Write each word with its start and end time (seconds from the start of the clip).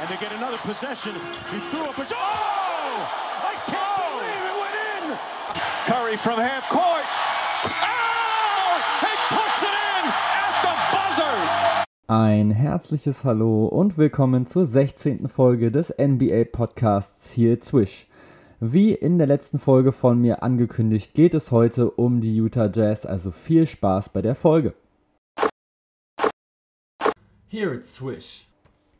and 0.00 0.08
they 0.08 0.16
get 0.16 0.32
another 0.32 0.56
possession. 0.58 1.12
He 1.52 1.58
threw 1.70 1.84
up 1.84 1.98
a... 1.98 2.06
Oh! 2.10 3.04
I 3.44 3.54
can't 3.66 4.00
believe 4.08 4.44
it 4.48 4.56
went 4.62 4.76
in! 4.96 5.04
Curry 5.84 6.16
from 6.16 6.40
half 6.40 6.66
court. 6.70 7.04
Oh! 7.64 8.80
He 9.04 9.12
puts 9.28 9.62
it 9.62 9.76
in 9.76 10.04
at 10.08 10.54
the 10.64 10.74
buzzer! 10.96 11.84
Ein 12.08 12.50
herzliches 12.50 13.24
Hallo 13.24 13.66
und 13.66 13.98
willkommen 13.98 14.46
zur 14.46 14.64
16. 14.64 15.28
Folge 15.28 15.70
des 15.70 15.92
NBA 15.98 16.44
Podcasts 16.50 17.28
hier 17.34 17.60
Zwish. 17.60 18.06
Wie 18.58 18.94
in 18.94 19.18
der 19.18 19.26
letzten 19.26 19.58
Folge 19.58 19.92
von 19.92 20.18
mir 20.18 20.42
angekündigt, 20.42 21.12
geht 21.12 21.34
es 21.34 21.50
heute 21.50 21.90
um 21.90 22.22
die 22.22 22.34
Utah 22.36 22.70
Jazz, 22.72 23.04
also 23.04 23.30
viel 23.30 23.66
Spaß 23.66 24.08
bei 24.08 24.22
der 24.22 24.34
Folge. 24.34 24.72
Here 27.48 27.74
it's 27.74 27.92
Swish. 27.92 28.49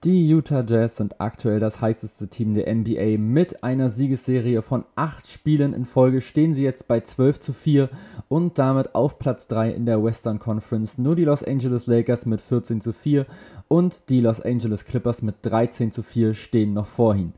Die 0.03 0.31
Utah 0.31 0.65
Jazz 0.67 0.97
sind 0.97 1.21
aktuell 1.21 1.61
das 1.61 1.83
heißeste 1.83 2.29
Team 2.29 2.55
der 2.55 2.75
NBA. 2.75 3.19
Mit 3.19 3.63
einer 3.63 3.91
Siegesserie 3.91 4.63
von 4.63 4.87
8 4.97 5.29
Spielen 5.29 5.75
in 5.75 5.85
Folge 5.85 6.23
stehen 6.23 6.55
sie 6.55 6.63
jetzt 6.63 6.89
bei 6.89 7.01
12 7.01 7.41
zu 7.41 7.53
4 7.53 7.91
und 8.27 8.59
damit 8.59 8.95
auf 8.95 9.19
Platz 9.19 9.47
3 9.49 9.73
in 9.73 9.85
der 9.85 10.03
Western 10.03 10.39
Conference. 10.39 10.97
Nur 10.97 11.17
die 11.17 11.27
Los 11.27 11.43
Angeles 11.43 11.87
Lakers 11.87 12.25
mit 12.25 12.41
14 12.41 12.81
zu 12.81 12.95
4 12.95 13.27
und 13.69 14.09
die 14.09 14.23
Los 14.23 14.41
Angeles 14.41 14.87
Clippers 14.87 15.21
mit 15.21 15.35
13 15.43 15.93
zu 15.93 16.03
4 16.03 16.33
stehen 16.33 16.73
noch 16.73 16.87
vor 16.87 17.15
ihnen. 17.15 17.35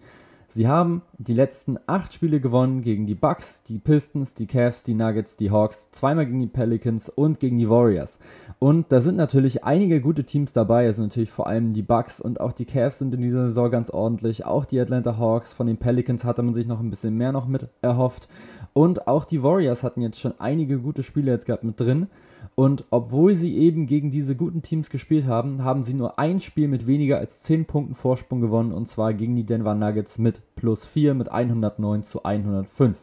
Sie 0.55 0.69
haben 0.69 1.01
die 1.17 1.33
letzten 1.33 1.79
acht 1.87 2.13
Spiele 2.13 2.39
gewonnen 2.39 2.83
gegen 2.83 3.07
die 3.07 3.15
Bucks, 3.15 3.63
die 3.63 3.79
Pistons, 3.79 4.35
die 4.35 4.47
Cavs, 4.47 4.83
die 4.83 4.93
Nuggets, 4.93 5.39
die 5.39 5.51
Hawks, 5.51 5.91
zweimal 5.93 6.27
gegen 6.27 6.41
die 6.41 6.47
Pelicans 6.47 7.09
und 7.09 7.41
gegen 7.41 7.57
die 7.57 7.71
Warriors. 7.71 8.19
Und 8.59 8.93
da 8.93 9.01
sind 9.01 9.17
natürlich 9.17 9.65
einige 9.65 10.03
gute 10.03 10.25
Teams 10.25 10.53
dabei, 10.53 10.85
also 10.85 11.01
natürlich 11.01 11.31
vor 11.31 11.47
allem 11.47 11.73
die 11.73 11.81
Bucks 11.81 12.21
und 12.21 12.39
auch 12.39 12.53
die 12.53 12.67
Cavs 12.67 12.99
sind 12.99 13.15
in 13.15 13.23
dieser 13.23 13.49
Saison 13.49 13.71
ganz 13.71 13.89
ordentlich. 13.89 14.45
Auch 14.45 14.67
die 14.67 14.79
Atlanta 14.79 15.17
Hawks 15.17 15.55
von 15.55 15.67
den 15.67 15.79
Pelicans 15.79 16.23
hatte 16.23 16.43
man 16.43 16.53
sich 16.53 16.67
noch 16.67 16.81
ein 16.81 16.91
bisschen 16.91 17.17
mehr 17.17 17.33
noch 17.33 17.47
mit 17.47 17.71
erhofft. 17.81 18.29
Und 18.75 19.07
auch 19.07 19.25
die 19.25 19.43
Warriors 19.43 19.83
hatten 19.83 20.01
jetzt 20.01 20.19
schon 20.19 20.35
einige 20.39 20.79
gute 20.79 21.03
Spiele 21.03 21.31
jetzt 21.31 21.47
gehabt 21.47 21.65
mit 21.65 21.79
drin. 21.79 22.07
Und 22.55 22.85
obwohl 22.91 23.35
sie 23.35 23.57
eben 23.57 23.87
gegen 23.87 24.11
diese 24.11 24.35
guten 24.35 24.63
Teams 24.63 24.91
gespielt 24.91 25.27
haben, 25.27 25.63
haben 25.65 25.83
sie 25.83 25.95
nur 25.95 26.19
ein 26.19 26.41
Spiel 26.41 26.69
mit 26.69 26.87
weniger 26.87 27.19
als 27.19 27.43
10 27.43 27.67
Punkten 27.67 27.95
Vorsprung 27.95 28.41
gewonnen 28.41 28.73
und 28.73 28.89
zwar 28.89 29.15
gegen 29.15 29.37
die 29.37 29.45
Denver 29.45 29.75
Nuggets 29.75 30.19
mit 30.19 30.43
plus 30.57 30.85
4 30.85 31.15
mit 31.15 31.31
109 31.31 32.03
zu 32.03 32.25
105. 32.25 32.99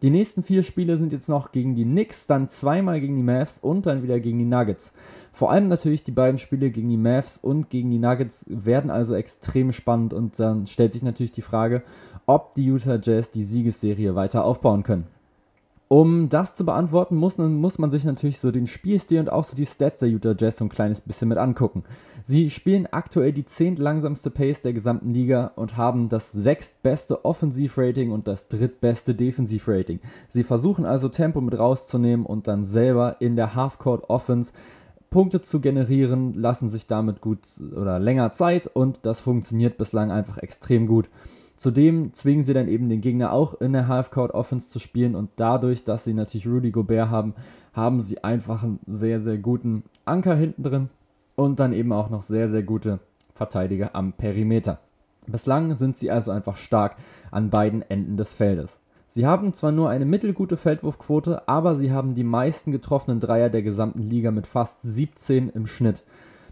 Die 0.00 0.10
nächsten 0.10 0.44
vier 0.44 0.62
Spiele 0.62 0.96
sind 0.96 1.12
jetzt 1.12 1.28
noch 1.28 1.50
gegen 1.50 1.74
die 1.74 1.84
Knicks, 1.84 2.28
dann 2.28 2.48
zweimal 2.48 3.00
gegen 3.00 3.16
die 3.16 3.22
Mavs 3.22 3.58
und 3.60 3.84
dann 3.84 4.04
wieder 4.04 4.20
gegen 4.20 4.38
die 4.38 4.44
Nuggets. 4.44 4.92
Vor 5.32 5.50
allem 5.50 5.66
natürlich 5.66 6.04
die 6.04 6.12
beiden 6.12 6.38
Spiele 6.38 6.70
gegen 6.70 6.88
die 6.88 6.96
Mavs 6.96 7.38
und 7.42 7.68
gegen 7.68 7.90
die 7.90 7.98
Nuggets 7.98 8.44
werden 8.48 8.90
also 8.90 9.14
extrem 9.14 9.72
spannend 9.72 10.14
und 10.14 10.38
dann 10.38 10.68
stellt 10.68 10.92
sich 10.92 11.02
natürlich 11.02 11.32
die 11.32 11.42
Frage, 11.42 11.82
ob 12.28 12.54
die 12.54 12.66
Utah 12.66 13.00
Jazz 13.02 13.30
die 13.30 13.44
Siegesserie 13.44 14.14
weiter 14.14 14.44
aufbauen 14.44 14.82
können. 14.82 15.06
Um 15.90 16.28
das 16.28 16.54
zu 16.54 16.66
beantworten, 16.66 17.16
muss, 17.16 17.38
muss, 17.38 17.78
man 17.78 17.90
sich 17.90 18.04
natürlich 18.04 18.38
so 18.40 18.50
den 18.50 18.66
Spielstil 18.66 19.20
und 19.20 19.32
auch 19.32 19.44
so 19.44 19.56
die 19.56 19.64
Stats 19.64 20.00
der 20.00 20.10
Utah 20.10 20.34
Jazz 20.38 20.58
so 20.58 20.66
ein 20.66 20.68
kleines 20.68 21.00
bisschen 21.00 21.28
mit 21.28 21.38
angucken. 21.38 21.84
Sie 22.26 22.50
spielen 22.50 22.86
aktuell 22.90 23.32
die 23.32 23.46
zehntlangsamste 23.46 24.28
Pace 24.28 24.60
der 24.60 24.74
gesamten 24.74 25.14
Liga 25.14 25.52
und 25.56 25.78
haben 25.78 26.10
das 26.10 26.30
sechstbeste 26.30 27.24
Offensivrating 27.24 28.12
und 28.12 28.28
das 28.28 28.48
drittbeste 28.48 29.14
Defensivrating. 29.14 30.00
Sie 30.28 30.44
versuchen 30.44 30.84
also 30.84 31.08
Tempo 31.08 31.40
mit 31.40 31.58
rauszunehmen 31.58 32.26
und 32.26 32.46
dann 32.46 32.66
selber 32.66 33.16
in 33.20 33.36
der 33.36 33.54
Halfcourt 33.54 34.10
Offense 34.10 34.52
Punkte 35.08 35.40
zu 35.40 35.60
generieren, 35.60 36.34
lassen 36.34 36.68
sich 36.68 36.86
damit 36.86 37.22
gut 37.22 37.38
oder 37.74 37.98
länger 37.98 38.32
Zeit 38.32 38.66
und 38.66 39.00
das 39.06 39.20
funktioniert 39.20 39.78
bislang 39.78 40.10
einfach 40.10 40.36
extrem 40.36 40.86
gut. 40.86 41.08
Zudem 41.58 42.12
zwingen 42.12 42.44
sie 42.44 42.54
dann 42.54 42.68
eben 42.68 42.88
den 42.88 43.00
Gegner 43.00 43.32
auch 43.32 43.60
in 43.60 43.72
der 43.72 43.88
Half-Court 43.88 44.32
Offense 44.32 44.70
zu 44.70 44.78
spielen 44.78 45.16
und 45.16 45.30
dadurch, 45.34 45.82
dass 45.82 46.04
sie 46.04 46.14
natürlich 46.14 46.46
Rudy 46.46 46.70
Gobert 46.70 47.10
haben, 47.10 47.34
haben 47.72 48.00
sie 48.00 48.22
einfach 48.22 48.62
einen 48.62 48.78
sehr, 48.86 49.20
sehr 49.20 49.38
guten 49.38 49.82
Anker 50.04 50.36
hinten 50.36 50.62
drin 50.62 50.88
und 51.34 51.58
dann 51.58 51.72
eben 51.72 51.92
auch 51.92 52.10
noch 52.10 52.22
sehr, 52.22 52.48
sehr 52.48 52.62
gute 52.62 53.00
Verteidiger 53.34 53.90
am 53.96 54.12
Perimeter. 54.12 54.78
Bislang 55.26 55.74
sind 55.74 55.96
sie 55.96 56.12
also 56.12 56.30
einfach 56.30 56.56
stark 56.56 56.94
an 57.32 57.50
beiden 57.50 57.82
Enden 57.82 58.16
des 58.16 58.32
Feldes. 58.32 58.78
Sie 59.08 59.26
haben 59.26 59.52
zwar 59.52 59.72
nur 59.72 59.90
eine 59.90 60.04
mittelgute 60.04 60.56
Feldwurfquote, 60.56 61.48
aber 61.48 61.74
sie 61.74 61.90
haben 61.90 62.14
die 62.14 62.22
meisten 62.22 62.70
getroffenen 62.70 63.18
Dreier 63.18 63.50
der 63.50 63.62
gesamten 63.62 64.02
Liga 64.02 64.30
mit 64.30 64.46
fast 64.46 64.82
17 64.82 65.48
im 65.48 65.66
Schnitt. 65.66 66.04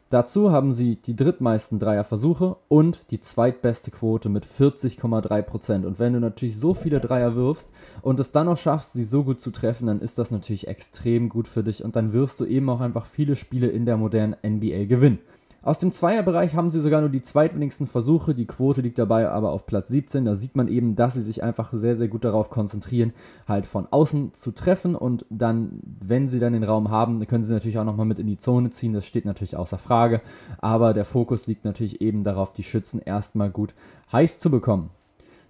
Dazu 0.09 0.53
haben 0.53 0.73
sie 0.73 0.95
die 0.95 1.17
drittmeisten 1.17 1.81
Dreierversuche 1.81 2.57
und 2.69 3.11
die 3.11 3.21
zweitbeste 3.21 3.91
Quote 3.91 4.29
mit 4.29 4.47
40,3%. 4.47 5.85
Und 5.85 5.99
wenn 5.99 6.13
du 6.13 6.21
natürlich 6.21 6.59
so 6.59 6.75
viele 6.75 7.01
Dreier 7.01 7.35
wirfst 7.35 7.69
und 8.03 8.21
es 8.21 8.31
dann 8.31 8.47
noch 8.47 8.57
schaffst, 8.57 8.93
sie 8.93 9.05
so 9.05 9.25
gut 9.25 9.41
zu 9.41 9.51
treffen, 9.51 9.89
dann 9.89 10.01
ist 10.01 10.19
das 10.19 10.31
natürlich 10.31 10.69
extrem 10.69 11.29
gut 11.29 11.49
für 11.49 11.65
dich 11.65 11.83
und 11.83 11.97
dann 11.97 12.13
wirst 12.13 12.39
du 12.39 12.45
eben 12.45 12.71
auch 12.71 12.81
einfach 12.81 13.07
viele 13.07 13.35
Spiele 13.35 13.67
in 13.67 13.85
der 13.85 13.97
modernen 13.97 14.37
NBA 14.47 14.85
gewinnen. 14.85 15.19
Aus 15.63 15.79
dem 15.79 15.91
Zweierbereich 15.91 16.55
haben 16.55 16.71
sie 16.71 16.81
sogar 16.81 17.01
nur 17.01 17.11
die 17.11 17.23
zweitwenigsten 17.23 17.87
Versuche. 17.87 18.35
Die 18.35 18.47
Quote 18.47 18.83
liegt 18.83 18.99
dabei 18.99 19.29
aber 19.29 19.51
auf 19.51 19.67
Platz 19.67 19.89
17. 19.89 20.25
Da 20.25 20.37
sieht 20.37 20.55
man 20.55 20.69
eben, 20.69 20.95
dass 20.95 21.15
sie 21.15 21.23
sich 21.23 21.43
einfach 21.43 21.73
sehr, 21.73 21.97
sehr 21.97 22.09
gut 22.09 22.25
darauf 22.25 22.51
konzentrieren, 22.51 23.13
halt 23.49 23.67
von 23.67 23.87
außen 23.91 24.35
zu 24.35 24.53
treffen. 24.53 24.95
Und 24.95 25.27
dann, 25.29 25.81
wenn 25.83 26.29
sie 26.29 26.39
dann 26.39 26.53
den 26.53 26.65
Raum 26.65 26.91
haben, 26.91 27.27
können 27.27 27.45
sie 27.45 27.53
natürlich 27.53 27.79
auch 27.79 27.85
nochmal 27.85 28.07
mit 28.07 28.19
in 28.19 28.27
die 28.27 28.39
Zone 28.39 28.71
ziehen. 28.71 28.93
Das 28.93 29.07
steht 29.07 29.25
natürlich 29.25 29.57
außer 29.57 29.79
Frage. 29.79 30.21
Aber 30.59 30.95
der 30.95 31.05
Fokus 31.05 31.47
liegt 31.47 31.65
natürlich 31.65 32.01
eben 32.01 32.23
darauf, 32.23 32.53
die 32.53 32.63
Schützen 32.63 33.01
erstmal 33.01 33.51
gut 33.51 33.75
heiß 34.13 34.39
zu 34.39 34.51
bekommen. 34.51 34.91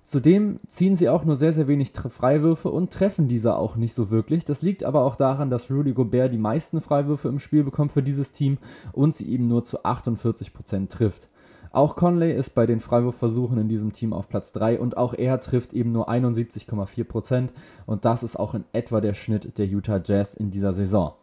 Zudem 0.06 0.60
ziehen 0.68 0.94
sie 0.94 1.08
auch 1.08 1.24
nur 1.24 1.34
sehr, 1.34 1.52
sehr 1.52 1.66
wenig 1.66 1.90
Freiwürfe 1.90 2.70
und 2.70 2.92
treffen 2.92 3.26
diese 3.26 3.56
auch 3.56 3.74
nicht 3.74 3.92
so 3.92 4.08
wirklich. 4.08 4.44
Das 4.44 4.62
liegt 4.62 4.84
aber 4.84 5.02
auch 5.02 5.16
daran, 5.16 5.50
dass 5.50 5.68
Rudy 5.68 5.94
Gobert 5.94 6.32
die 6.32 6.38
meisten 6.38 6.80
Freiwürfe 6.80 7.26
im 7.26 7.40
Spiel 7.40 7.64
bekommt 7.64 7.90
für 7.90 8.04
dieses 8.04 8.30
Team 8.30 8.58
und 8.92 9.16
sie 9.16 9.28
eben 9.28 9.48
nur 9.48 9.64
zu 9.64 9.84
48% 9.84 10.90
trifft. 10.90 11.28
Auch 11.72 11.96
Conley 11.96 12.32
ist 12.32 12.54
bei 12.54 12.66
den 12.66 12.78
Freiwurfversuchen 12.78 13.58
in 13.58 13.68
diesem 13.68 13.92
Team 13.92 14.12
auf 14.12 14.28
Platz 14.28 14.52
3 14.52 14.78
und 14.78 14.96
auch 14.96 15.12
er 15.12 15.40
trifft 15.40 15.72
eben 15.72 15.90
nur 15.90 16.08
71,4% 16.08 17.48
und 17.84 18.04
das 18.04 18.22
ist 18.22 18.38
auch 18.38 18.54
in 18.54 18.62
etwa 18.72 19.00
der 19.00 19.14
Schnitt 19.14 19.58
der 19.58 19.66
Utah 19.66 20.00
Jazz 20.02 20.34
in 20.34 20.52
dieser 20.52 20.72
Saison. 20.72 21.14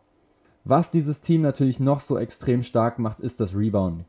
Was 0.65 0.91
dieses 0.91 1.21
Team 1.21 1.41
natürlich 1.41 1.79
noch 1.79 2.01
so 2.01 2.17
extrem 2.17 2.63
stark 2.63 2.99
macht, 2.99 3.21
ist 3.21 3.39
das 3.39 3.55
Rebounding. 3.55 4.05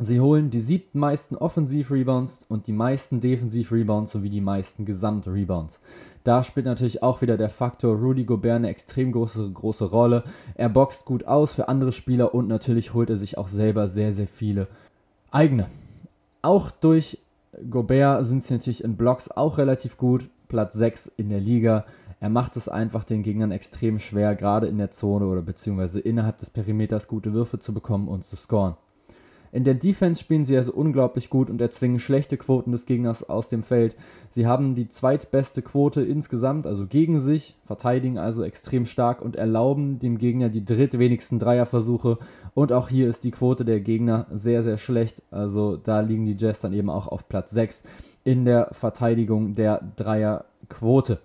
Sie 0.00 0.20
holen 0.20 0.50
die 0.50 0.60
siebten 0.60 1.00
meisten 1.00 1.34
Offensiv-Rebounds 1.36 2.44
und 2.48 2.68
die 2.68 2.72
meisten 2.72 3.20
Defensiv-Rebounds 3.20 4.12
sowie 4.12 4.30
die 4.30 4.40
meisten 4.40 4.84
Gesamt-Rebounds. 4.84 5.80
Da 6.22 6.44
spielt 6.44 6.66
natürlich 6.66 7.02
auch 7.02 7.20
wieder 7.20 7.36
der 7.36 7.48
Faktor 7.48 7.96
Rudy 7.96 8.24
Gobert 8.24 8.56
eine 8.56 8.68
extrem 8.68 9.10
große, 9.10 9.50
große 9.50 9.86
Rolle. 9.86 10.22
Er 10.54 10.68
boxt 10.68 11.04
gut 11.04 11.24
aus 11.26 11.52
für 11.54 11.68
andere 11.68 11.90
Spieler 11.90 12.32
und 12.32 12.46
natürlich 12.46 12.94
holt 12.94 13.10
er 13.10 13.16
sich 13.16 13.38
auch 13.38 13.48
selber 13.48 13.88
sehr, 13.88 14.12
sehr 14.12 14.28
viele 14.28 14.68
eigene. 15.32 15.66
Auch 16.42 16.70
durch 16.70 17.18
Gobert 17.68 18.24
sind 18.26 18.44
sie 18.44 18.54
natürlich 18.54 18.84
in 18.84 18.96
Blocks 18.96 19.28
auch 19.28 19.58
relativ 19.58 19.96
gut. 19.96 20.28
Platz 20.46 20.74
6 20.74 21.10
in 21.16 21.28
der 21.28 21.40
Liga. 21.40 21.84
Er 22.20 22.28
macht 22.28 22.56
es 22.56 22.68
einfach 22.68 23.04
den 23.04 23.22
Gegnern 23.22 23.50
extrem 23.50 23.98
schwer, 23.98 24.34
gerade 24.34 24.66
in 24.66 24.78
der 24.78 24.92
Zone 24.92 25.26
oder 25.26 25.42
beziehungsweise 25.42 25.98
innerhalb 25.98 26.38
des 26.38 26.50
Perimeters 26.50 27.08
gute 27.08 27.32
Würfe 27.32 27.58
zu 27.58 27.74
bekommen 27.74 28.08
und 28.08 28.24
zu 28.24 28.36
scoren. 28.36 28.76
In 29.50 29.64
der 29.64 29.74
Defense 29.74 30.20
spielen 30.20 30.44
sie 30.44 30.56
also 30.56 30.72
unglaublich 30.72 31.30
gut 31.30 31.48
und 31.48 31.60
erzwingen 31.60 31.98
schlechte 31.98 32.36
Quoten 32.36 32.72
des 32.72 32.86
Gegners 32.86 33.28
aus 33.28 33.48
dem 33.48 33.62
Feld. 33.62 33.96
Sie 34.30 34.46
haben 34.46 34.74
die 34.74 34.88
zweitbeste 34.88 35.62
Quote 35.62 36.02
insgesamt, 36.02 36.66
also 36.66 36.86
gegen 36.86 37.20
sich, 37.20 37.56
verteidigen 37.64 38.18
also 38.18 38.42
extrem 38.42 38.84
stark 38.84 39.22
und 39.22 39.36
erlauben 39.36 39.98
dem 39.98 40.18
Gegner 40.18 40.50
die 40.50 40.64
drittwenigsten 40.64 41.38
Dreierversuche. 41.38 42.18
Und 42.54 42.72
auch 42.72 42.88
hier 42.88 43.08
ist 43.08 43.24
die 43.24 43.30
Quote 43.30 43.64
der 43.64 43.80
Gegner 43.80 44.26
sehr, 44.30 44.62
sehr 44.62 44.78
schlecht. 44.78 45.22
Also 45.30 45.76
da 45.76 46.00
liegen 46.00 46.26
die 46.26 46.36
Jazz 46.36 46.60
dann 46.60 46.72
eben 46.72 46.90
auch 46.90 47.08
auf 47.08 47.28
Platz 47.28 47.50
6 47.50 47.82
in 48.24 48.44
der 48.44 48.68
Verteidigung 48.72 49.54
der 49.54 49.82
Dreierquote. 49.96 51.20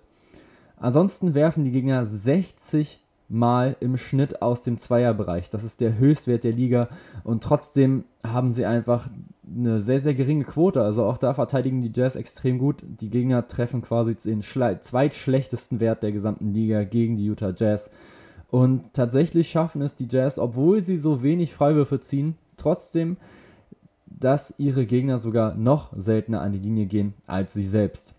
Ansonsten 0.76 1.34
werfen 1.34 1.64
die 1.64 1.70
Gegner 1.70 2.06
60 2.06 3.03
Mal 3.28 3.76
im 3.80 3.96
Schnitt 3.96 4.42
aus 4.42 4.60
dem 4.60 4.78
Zweierbereich. 4.78 5.50
Das 5.50 5.64
ist 5.64 5.80
der 5.80 5.96
Höchstwert 5.98 6.44
der 6.44 6.52
Liga 6.52 6.88
und 7.24 7.42
trotzdem 7.42 8.04
haben 8.22 8.52
sie 8.52 8.66
einfach 8.66 9.08
eine 9.46 9.80
sehr, 9.80 10.00
sehr 10.00 10.14
geringe 10.14 10.44
Quote. 10.44 10.82
Also 10.82 11.04
auch 11.04 11.16
da 11.16 11.34
verteidigen 11.34 11.82
die 11.82 11.92
Jazz 11.94 12.16
extrem 12.16 12.58
gut. 12.58 12.82
Die 12.82 13.10
Gegner 13.10 13.46
treffen 13.48 13.82
quasi 13.82 14.14
den 14.14 14.42
zweitschlechtesten 14.42 15.80
Wert 15.80 16.02
der 16.02 16.12
gesamten 16.12 16.52
Liga 16.52 16.84
gegen 16.84 17.16
die 17.16 17.26
Utah 17.26 17.54
Jazz. 17.56 17.90
Und 18.50 18.92
tatsächlich 18.92 19.50
schaffen 19.50 19.82
es 19.82 19.94
die 19.94 20.08
Jazz, 20.08 20.38
obwohl 20.38 20.80
sie 20.80 20.96
so 20.96 21.22
wenig 21.22 21.52
Freiwürfe 21.54 22.00
ziehen, 22.00 22.36
trotzdem, 22.56 23.16
dass 24.06 24.54
ihre 24.58 24.86
Gegner 24.86 25.18
sogar 25.18 25.54
noch 25.54 25.92
seltener 25.96 26.40
an 26.40 26.52
die 26.52 26.60
Linie 26.60 26.86
gehen 26.86 27.14
als 27.26 27.52
sie 27.52 27.66
selbst. 27.66 28.14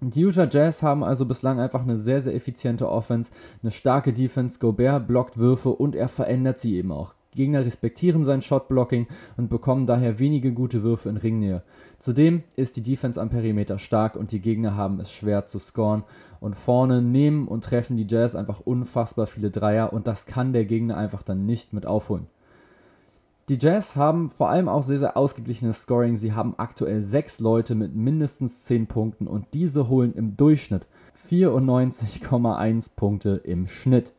Die 0.00 0.20
Utah 0.20 0.48
Jazz 0.48 0.80
haben 0.80 1.02
also 1.02 1.26
bislang 1.26 1.58
einfach 1.58 1.82
eine 1.82 1.98
sehr, 1.98 2.22
sehr 2.22 2.32
effiziente 2.32 2.88
Offense, 2.88 3.32
eine 3.62 3.72
starke 3.72 4.12
Defense. 4.12 4.60
Gobert 4.60 5.08
blockt 5.08 5.38
Würfe 5.38 5.70
und 5.70 5.96
er 5.96 6.06
verändert 6.06 6.60
sie 6.60 6.76
eben 6.76 6.92
auch. 6.92 7.14
Gegner 7.34 7.64
respektieren 7.64 8.24
sein 8.24 8.40
Shotblocking 8.40 9.08
und 9.36 9.50
bekommen 9.50 9.86
daher 9.86 10.20
wenige 10.20 10.52
gute 10.52 10.84
Würfe 10.84 11.08
in 11.08 11.16
Ringnähe. 11.16 11.62
Zudem 11.98 12.44
ist 12.54 12.76
die 12.76 12.82
Defense 12.82 13.20
am 13.20 13.28
Perimeter 13.28 13.78
stark 13.78 14.14
und 14.14 14.30
die 14.30 14.40
Gegner 14.40 14.76
haben 14.76 15.00
es 15.00 15.10
schwer 15.10 15.46
zu 15.46 15.58
scoren. 15.58 16.04
Und 16.38 16.54
vorne 16.54 17.02
nehmen 17.02 17.48
und 17.48 17.64
treffen 17.64 17.96
die 17.96 18.06
Jazz 18.08 18.36
einfach 18.36 18.60
unfassbar 18.60 19.26
viele 19.26 19.50
Dreier 19.50 19.92
und 19.92 20.06
das 20.06 20.26
kann 20.26 20.52
der 20.52 20.64
Gegner 20.64 20.96
einfach 20.96 21.24
dann 21.24 21.44
nicht 21.44 21.72
mit 21.72 21.86
aufholen. 21.86 22.28
Die 23.48 23.58
Jazz 23.58 23.96
haben 23.96 24.28
vor 24.28 24.50
allem 24.50 24.68
auch 24.68 24.82
sehr, 24.82 24.98
sehr 24.98 25.16
ausgeglichenes 25.16 25.80
Scoring. 25.80 26.18
Sie 26.18 26.34
haben 26.34 26.54
aktuell 26.58 27.02
sechs 27.02 27.38
Leute 27.38 27.74
mit 27.74 27.96
mindestens 27.96 28.64
10 28.64 28.88
Punkten 28.88 29.26
und 29.26 29.46
diese 29.54 29.88
holen 29.88 30.12
im 30.14 30.36
Durchschnitt 30.36 30.86
94,1 31.30 32.90
Punkte 32.94 33.40
im 33.44 33.66
Schnitt. 33.66 34.12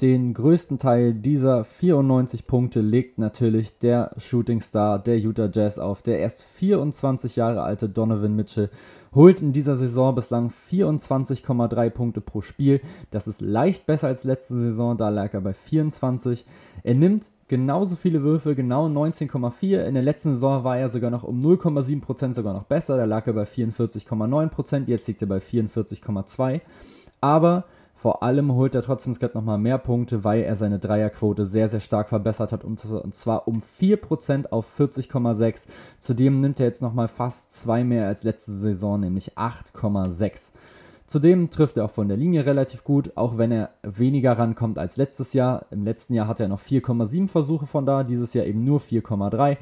Den 0.00 0.34
größten 0.34 0.78
Teil 0.78 1.14
dieser 1.14 1.62
94 1.62 2.48
Punkte 2.48 2.80
legt 2.80 3.18
natürlich 3.18 3.78
der 3.78 4.10
Shooting 4.18 4.60
Star 4.60 4.98
der 4.98 5.20
Utah 5.20 5.48
Jazz 5.50 5.78
auf. 5.78 6.02
Der 6.02 6.18
erst 6.18 6.42
24 6.42 7.36
Jahre 7.36 7.62
alte 7.62 7.88
Donovan 7.88 8.34
Mitchell 8.34 8.70
holt 9.14 9.40
in 9.40 9.52
dieser 9.52 9.76
Saison 9.76 10.14
bislang 10.14 10.52
24,3 10.70 11.90
Punkte 11.90 12.20
pro 12.20 12.42
Spiel. 12.42 12.80
Das 13.12 13.28
ist 13.28 13.40
leicht 13.40 13.86
besser 13.86 14.08
als 14.08 14.24
letzte 14.24 14.54
Saison, 14.54 14.98
da 14.98 15.08
lag 15.08 15.32
er 15.34 15.40
bei 15.40 15.54
24. 15.54 16.44
Er 16.82 16.94
nimmt 16.94 17.30
genauso 17.48 17.96
viele 17.96 18.22
Würfe, 18.22 18.54
genau 18.54 18.86
19,4. 18.86 19.84
In 19.84 19.94
der 19.94 20.02
letzten 20.02 20.34
Saison 20.34 20.64
war 20.64 20.78
er 20.78 20.90
sogar 20.90 21.10
noch 21.10 21.22
um 21.22 21.40
0,7% 21.40 22.34
sogar 22.34 22.52
noch 22.52 22.64
besser. 22.64 22.96
Da 22.96 23.04
lag 23.04 23.26
er 23.26 23.32
bei 23.32 23.44
44,9%, 23.44 24.86
jetzt 24.86 25.06
liegt 25.06 25.22
er 25.22 25.28
bei 25.28 25.38
44,2%. 25.38 26.60
Aber 27.20 27.64
vor 27.94 28.22
allem 28.22 28.52
holt 28.52 28.74
er 28.74 28.82
trotzdem 28.82 29.14
gerade 29.14 29.36
nochmal 29.36 29.58
mehr 29.58 29.78
Punkte, 29.78 30.22
weil 30.22 30.42
er 30.42 30.56
seine 30.56 30.78
Dreierquote 30.78 31.46
sehr, 31.46 31.68
sehr 31.68 31.80
stark 31.80 32.10
verbessert 32.10 32.52
hat. 32.52 32.62
Und 32.62 32.78
zwar 33.14 33.48
um 33.48 33.62
4% 33.62 34.50
auf 34.50 34.78
40,6. 34.78 35.62
Zudem 35.98 36.40
nimmt 36.40 36.60
er 36.60 36.66
jetzt 36.66 36.82
nochmal 36.82 37.08
fast 37.08 37.52
zwei 37.52 37.84
mehr 37.84 38.06
als 38.06 38.22
letzte 38.22 38.52
Saison, 38.52 39.00
nämlich 39.00 39.36
8,6. 39.36 40.50
Zudem 41.06 41.50
trifft 41.50 41.76
er 41.76 41.84
auch 41.84 41.90
von 41.90 42.08
der 42.08 42.16
Linie 42.16 42.46
relativ 42.46 42.82
gut, 42.82 43.12
auch 43.16 43.38
wenn 43.38 43.52
er 43.52 43.70
weniger 43.82 44.32
rankommt 44.32 44.78
als 44.78 44.96
letztes 44.96 45.32
Jahr. 45.32 45.66
Im 45.70 45.84
letzten 45.84 46.14
Jahr 46.14 46.26
hatte 46.26 46.42
er 46.42 46.48
noch 46.48 46.60
4,7 46.60 47.28
Versuche 47.28 47.66
von 47.66 47.86
da, 47.86 48.02
dieses 48.02 48.34
Jahr 48.34 48.46
eben 48.46 48.64
nur 48.64 48.80
4,3 48.80 49.56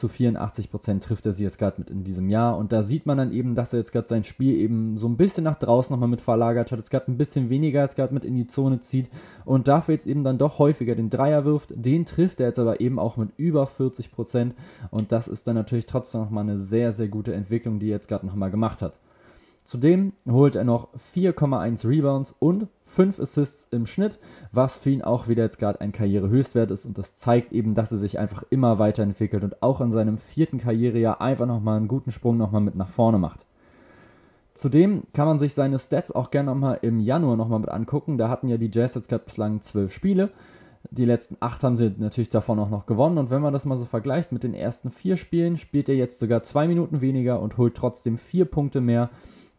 zu 0.00 0.08
84 0.08 0.70
Prozent 0.70 1.04
trifft 1.04 1.26
er 1.26 1.34
sie 1.34 1.42
jetzt 1.42 1.58
gerade 1.58 1.78
mit 1.78 1.90
in 1.90 2.04
diesem 2.04 2.28
Jahr. 2.28 2.56
Und 2.56 2.72
da 2.72 2.82
sieht 2.82 3.06
man 3.06 3.18
dann 3.18 3.32
eben, 3.32 3.54
dass 3.54 3.72
er 3.72 3.80
jetzt 3.80 3.92
gerade 3.92 4.08
sein 4.08 4.24
Spiel 4.24 4.56
eben 4.56 4.96
so 4.96 5.06
ein 5.06 5.16
bisschen 5.16 5.44
nach 5.44 5.56
draußen 5.56 5.92
nochmal 5.92 6.08
mit 6.08 6.20
verlagert 6.20 6.72
hat. 6.72 6.78
Es 6.78 6.90
gerade 6.90 7.10
ein 7.10 7.18
bisschen 7.18 7.50
weniger 7.50 7.82
jetzt 7.82 7.96
gerade 7.96 8.14
mit 8.14 8.24
in 8.24 8.34
die 8.34 8.46
Zone 8.46 8.80
zieht 8.80 9.10
und 9.44 9.68
dafür 9.68 9.94
jetzt 9.94 10.06
eben 10.06 10.24
dann 10.24 10.38
doch 10.38 10.58
häufiger 10.58 10.94
den 10.94 11.10
Dreier 11.10 11.44
wirft. 11.44 11.72
Den 11.74 12.06
trifft 12.06 12.40
er 12.40 12.48
jetzt 12.48 12.58
aber 12.58 12.80
eben 12.80 12.98
auch 12.98 13.16
mit 13.16 13.30
über 13.36 13.66
40 13.66 14.10
Prozent. 14.10 14.54
Und 14.90 15.12
das 15.12 15.28
ist 15.28 15.46
dann 15.46 15.54
natürlich 15.54 15.86
trotzdem 15.86 16.22
nochmal 16.22 16.44
eine 16.44 16.58
sehr, 16.58 16.92
sehr 16.92 17.08
gute 17.08 17.34
Entwicklung, 17.34 17.78
die 17.78 17.88
er 17.88 17.96
jetzt 17.96 18.08
gerade 18.08 18.26
nochmal 18.26 18.50
gemacht 18.50 18.82
hat. 18.82 18.98
Zudem 19.64 20.14
holt 20.28 20.56
er 20.56 20.64
noch 20.64 20.88
4,1 21.14 21.86
Rebounds 21.88 22.34
und 22.38 22.66
5 22.86 23.20
Assists 23.20 23.68
im 23.70 23.86
Schnitt, 23.86 24.18
was 24.50 24.78
für 24.78 24.90
ihn 24.90 25.02
auch 25.02 25.28
wieder 25.28 25.44
jetzt 25.44 25.58
gerade 25.58 25.80
ein 25.80 25.92
Karrierehöchstwert 25.92 26.72
ist 26.72 26.86
und 26.86 26.98
das 26.98 27.14
zeigt 27.16 27.52
eben, 27.52 27.74
dass 27.74 27.92
er 27.92 27.98
sich 27.98 28.18
einfach 28.18 28.42
immer 28.50 28.80
weiterentwickelt 28.80 29.44
und 29.44 29.62
auch 29.62 29.80
in 29.80 29.92
seinem 29.92 30.18
vierten 30.18 30.58
Karrierejahr 30.58 31.20
einfach 31.20 31.46
nochmal 31.46 31.76
einen 31.76 31.88
guten 31.88 32.10
Sprung 32.10 32.36
nochmal 32.36 32.62
mit 32.62 32.74
nach 32.74 32.88
vorne 32.88 33.18
macht. 33.18 33.46
Zudem 34.54 35.04
kann 35.14 35.26
man 35.26 35.38
sich 35.38 35.54
seine 35.54 35.78
Stats 35.78 36.12
auch 36.12 36.30
gerne 36.30 36.50
nochmal 36.50 36.80
im 36.82 37.00
Januar 37.00 37.36
nochmal 37.36 37.60
mit 37.60 37.70
angucken. 37.70 38.18
Da 38.18 38.28
hatten 38.28 38.48
ja 38.48 38.58
die 38.58 38.70
Jazz 38.70 38.94
jetzt 38.94 39.08
gerade 39.08 39.24
bislang 39.24 39.62
12 39.62 39.90
Spiele. 39.90 40.30
Die 40.90 41.04
letzten 41.04 41.36
8 41.40 41.62
haben 41.62 41.76
sie 41.76 41.94
natürlich 41.96 42.28
davon 42.28 42.58
auch 42.58 42.68
noch 42.68 42.84
gewonnen. 42.84 43.16
Und 43.16 43.30
wenn 43.30 43.40
man 43.40 43.52
das 43.52 43.64
mal 43.64 43.78
so 43.78 43.86
vergleicht 43.86 44.32
mit 44.32 44.42
den 44.42 44.52
ersten 44.52 44.90
4 44.90 45.16
Spielen, 45.16 45.56
spielt 45.56 45.88
er 45.88 45.94
jetzt 45.94 46.18
sogar 46.18 46.42
2 46.42 46.68
Minuten 46.68 47.00
weniger 47.00 47.40
und 47.40 47.56
holt 47.56 47.74
trotzdem 47.74 48.18
4 48.18 48.44
Punkte 48.46 48.80
mehr 48.80 49.08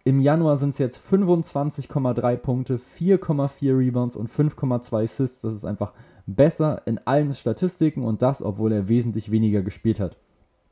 im 0.04 0.20
Januar 0.20 0.58
sind 0.58 0.72
es 0.72 0.78
jetzt 0.78 1.00
25,3 1.00 2.36
Punkte, 2.38 2.78
4,4 2.78 3.78
Rebounds 3.78 4.16
und 4.16 4.30
5,2 4.30 5.04
Assists. 5.04 5.42
Das 5.42 5.54
ist 5.54 5.66
einfach 5.66 5.94
besser 6.26 6.82
in 6.86 7.00
allen 7.06 7.34
Statistiken 7.34 8.04
und 8.04 8.22
das, 8.22 8.42
obwohl 8.42 8.72
er 8.72 8.88
wesentlich 8.88 9.32
weniger 9.32 9.62
gespielt 9.62 10.00
hat. 10.00 10.18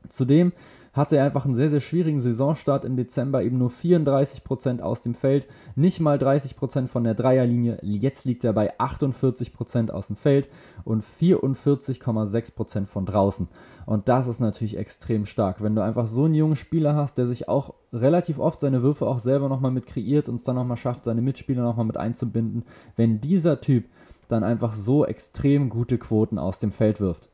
Zudem 0.08 0.52
hatte 0.92 1.16
er 1.16 1.24
einfach 1.24 1.44
einen 1.44 1.54
sehr, 1.54 1.70
sehr 1.70 1.80
schwierigen 1.80 2.20
Saisonstart 2.20 2.84
im 2.84 2.96
Dezember, 2.96 3.42
eben 3.42 3.58
nur 3.58 3.70
34% 3.70 4.80
aus 4.80 5.02
dem 5.02 5.14
Feld, 5.14 5.46
nicht 5.76 6.00
mal 6.00 6.18
30% 6.18 6.88
von 6.88 7.04
der 7.04 7.14
Dreierlinie. 7.14 7.78
Jetzt 7.82 8.24
liegt 8.24 8.44
er 8.44 8.52
bei 8.52 8.78
48% 8.78 9.90
aus 9.90 10.08
dem 10.08 10.16
Feld 10.16 10.48
und 10.84 11.04
44,6% 11.04 12.86
von 12.86 13.06
draußen. 13.06 13.48
Und 13.86 14.08
das 14.08 14.26
ist 14.26 14.40
natürlich 14.40 14.76
extrem 14.76 15.26
stark. 15.26 15.62
Wenn 15.62 15.74
du 15.74 15.82
einfach 15.82 16.08
so 16.08 16.24
einen 16.24 16.34
jungen 16.34 16.56
Spieler 16.56 16.94
hast, 16.94 17.18
der 17.18 17.26
sich 17.26 17.48
auch 17.48 17.74
relativ 17.92 18.38
oft 18.38 18.60
seine 18.60 18.82
Würfe 18.82 19.06
auch 19.06 19.20
selber 19.20 19.48
nochmal 19.48 19.72
mit 19.72 19.86
kreiert 19.86 20.28
und 20.28 20.36
es 20.36 20.44
dann 20.44 20.56
nochmal 20.56 20.76
schafft, 20.76 21.04
seine 21.04 21.22
Mitspieler 21.22 21.62
nochmal 21.62 21.86
mit 21.86 21.96
einzubinden, 21.96 22.64
wenn 22.96 23.20
dieser 23.20 23.60
Typ 23.60 23.86
dann 24.28 24.44
einfach 24.44 24.72
so 24.72 25.04
extrem 25.04 25.70
gute 25.70 25.98
Quoten 25.98 26.38
aus 26.38 26.58
dem 26.58 26.72
Feld 26.72 27.00
wirft. 27.00 27.29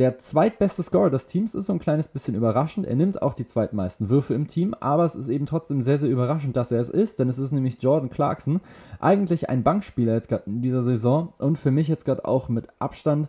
Der 0.00 0.16
zweitbeste 0.16 0.82
Scorer 0.82 1.10
des 1.10 1.26
Teams 1.26 1.54
ist 1.54 1.66
so 1.66 1.74
ein 1.74 1.78
kleines 1.78 2.08
bisschen 2.08 2.34
überraschend. 2.34 2.86
Er 2.86 2.96
nimmt 2.96 3.20
auch 3.20 3.34
die 3.34 3.44
zweitmeisten 3.44 4.08
Würfe 4.08 4.32
im 4.32 4.48
Team, 4.48 4.72
aber 4.80 5.04
es 5.04 5.14
ist 5.14 5.28
eben 5.28 5.44
trotzdem 5.44 5.82
sehr, 5.82 5.98
sehr 5.98 6.08
überraschend, 6.08 6.56
dass 6.56 6.72
er 6.72 6.80
es 6.80 6.88
ist, 6.88 7.18
denn 7.18 7.28
es 7.28 7.38
ist 7.38 7.52
nämlich 7.52 7.82
Jordan 7.82 8.08
Clarkson. 8.08 8.62
Eigentlich 8.98 9.50
ein 9.50 9.62
Bankspieler 9.62 10.14
jetzt 10.14 10.30
gerade 10.30 10.44
in 10.46 10.62
dieser 10.62 10.82
Saison 10.82 11.34
und 11.36 11.58
für 11.58 11.70
mich 11.70 11.86
jetzt 11.86 12.06
gerade 12.06 12.24
auch 12.24 12.48
mit 12.48 12.68
Abstand 12.78 13.28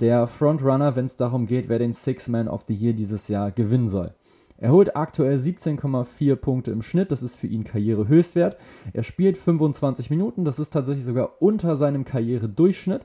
der 0.00 0.26
Frontrunner, 0.26 0.96
wenn 0.96 1.04
es 1.04 1.16
darum 1.16 1.46
geht, 1.46 1.68
wer 1.68 1.78
den 1.78 1.92
Six 1.92 2.28
Man 2.28 2.48
of 2.48 2.64
the 2.66 2.74
Year 2.74 2.94
dieses 2.94 3.28
Jahr 3.28 3.50
gewinnen 3.50 3.90
soll. 3.90 4.14
Er 4.58 4.72
holt 4.72 4.96
aktuell 4.96 5.38
17,4 5.38 6.36
Punkte 6.36 6.70
im 6.70 6.82
Schnitt, 6.82 7.10
das 7.10 7.22
ist 7.22 7.36
für 7.36 7.46
ihn 7.46 7.64
Karrierehöchstwert. 7.64 8.56
Er 8.92 9.02
spielt 9.02 9.36
25 9.36 10.08
Minuten, 10.08 10.44
das 10.44 10.58
ist 10.58 10.72
tatsächlich 10.72 11.04
sogar 11.04 11.42
unter 11.42 11.76
seinem 11.76 12.04
Karrieredurchschnitt. 12.04 13.02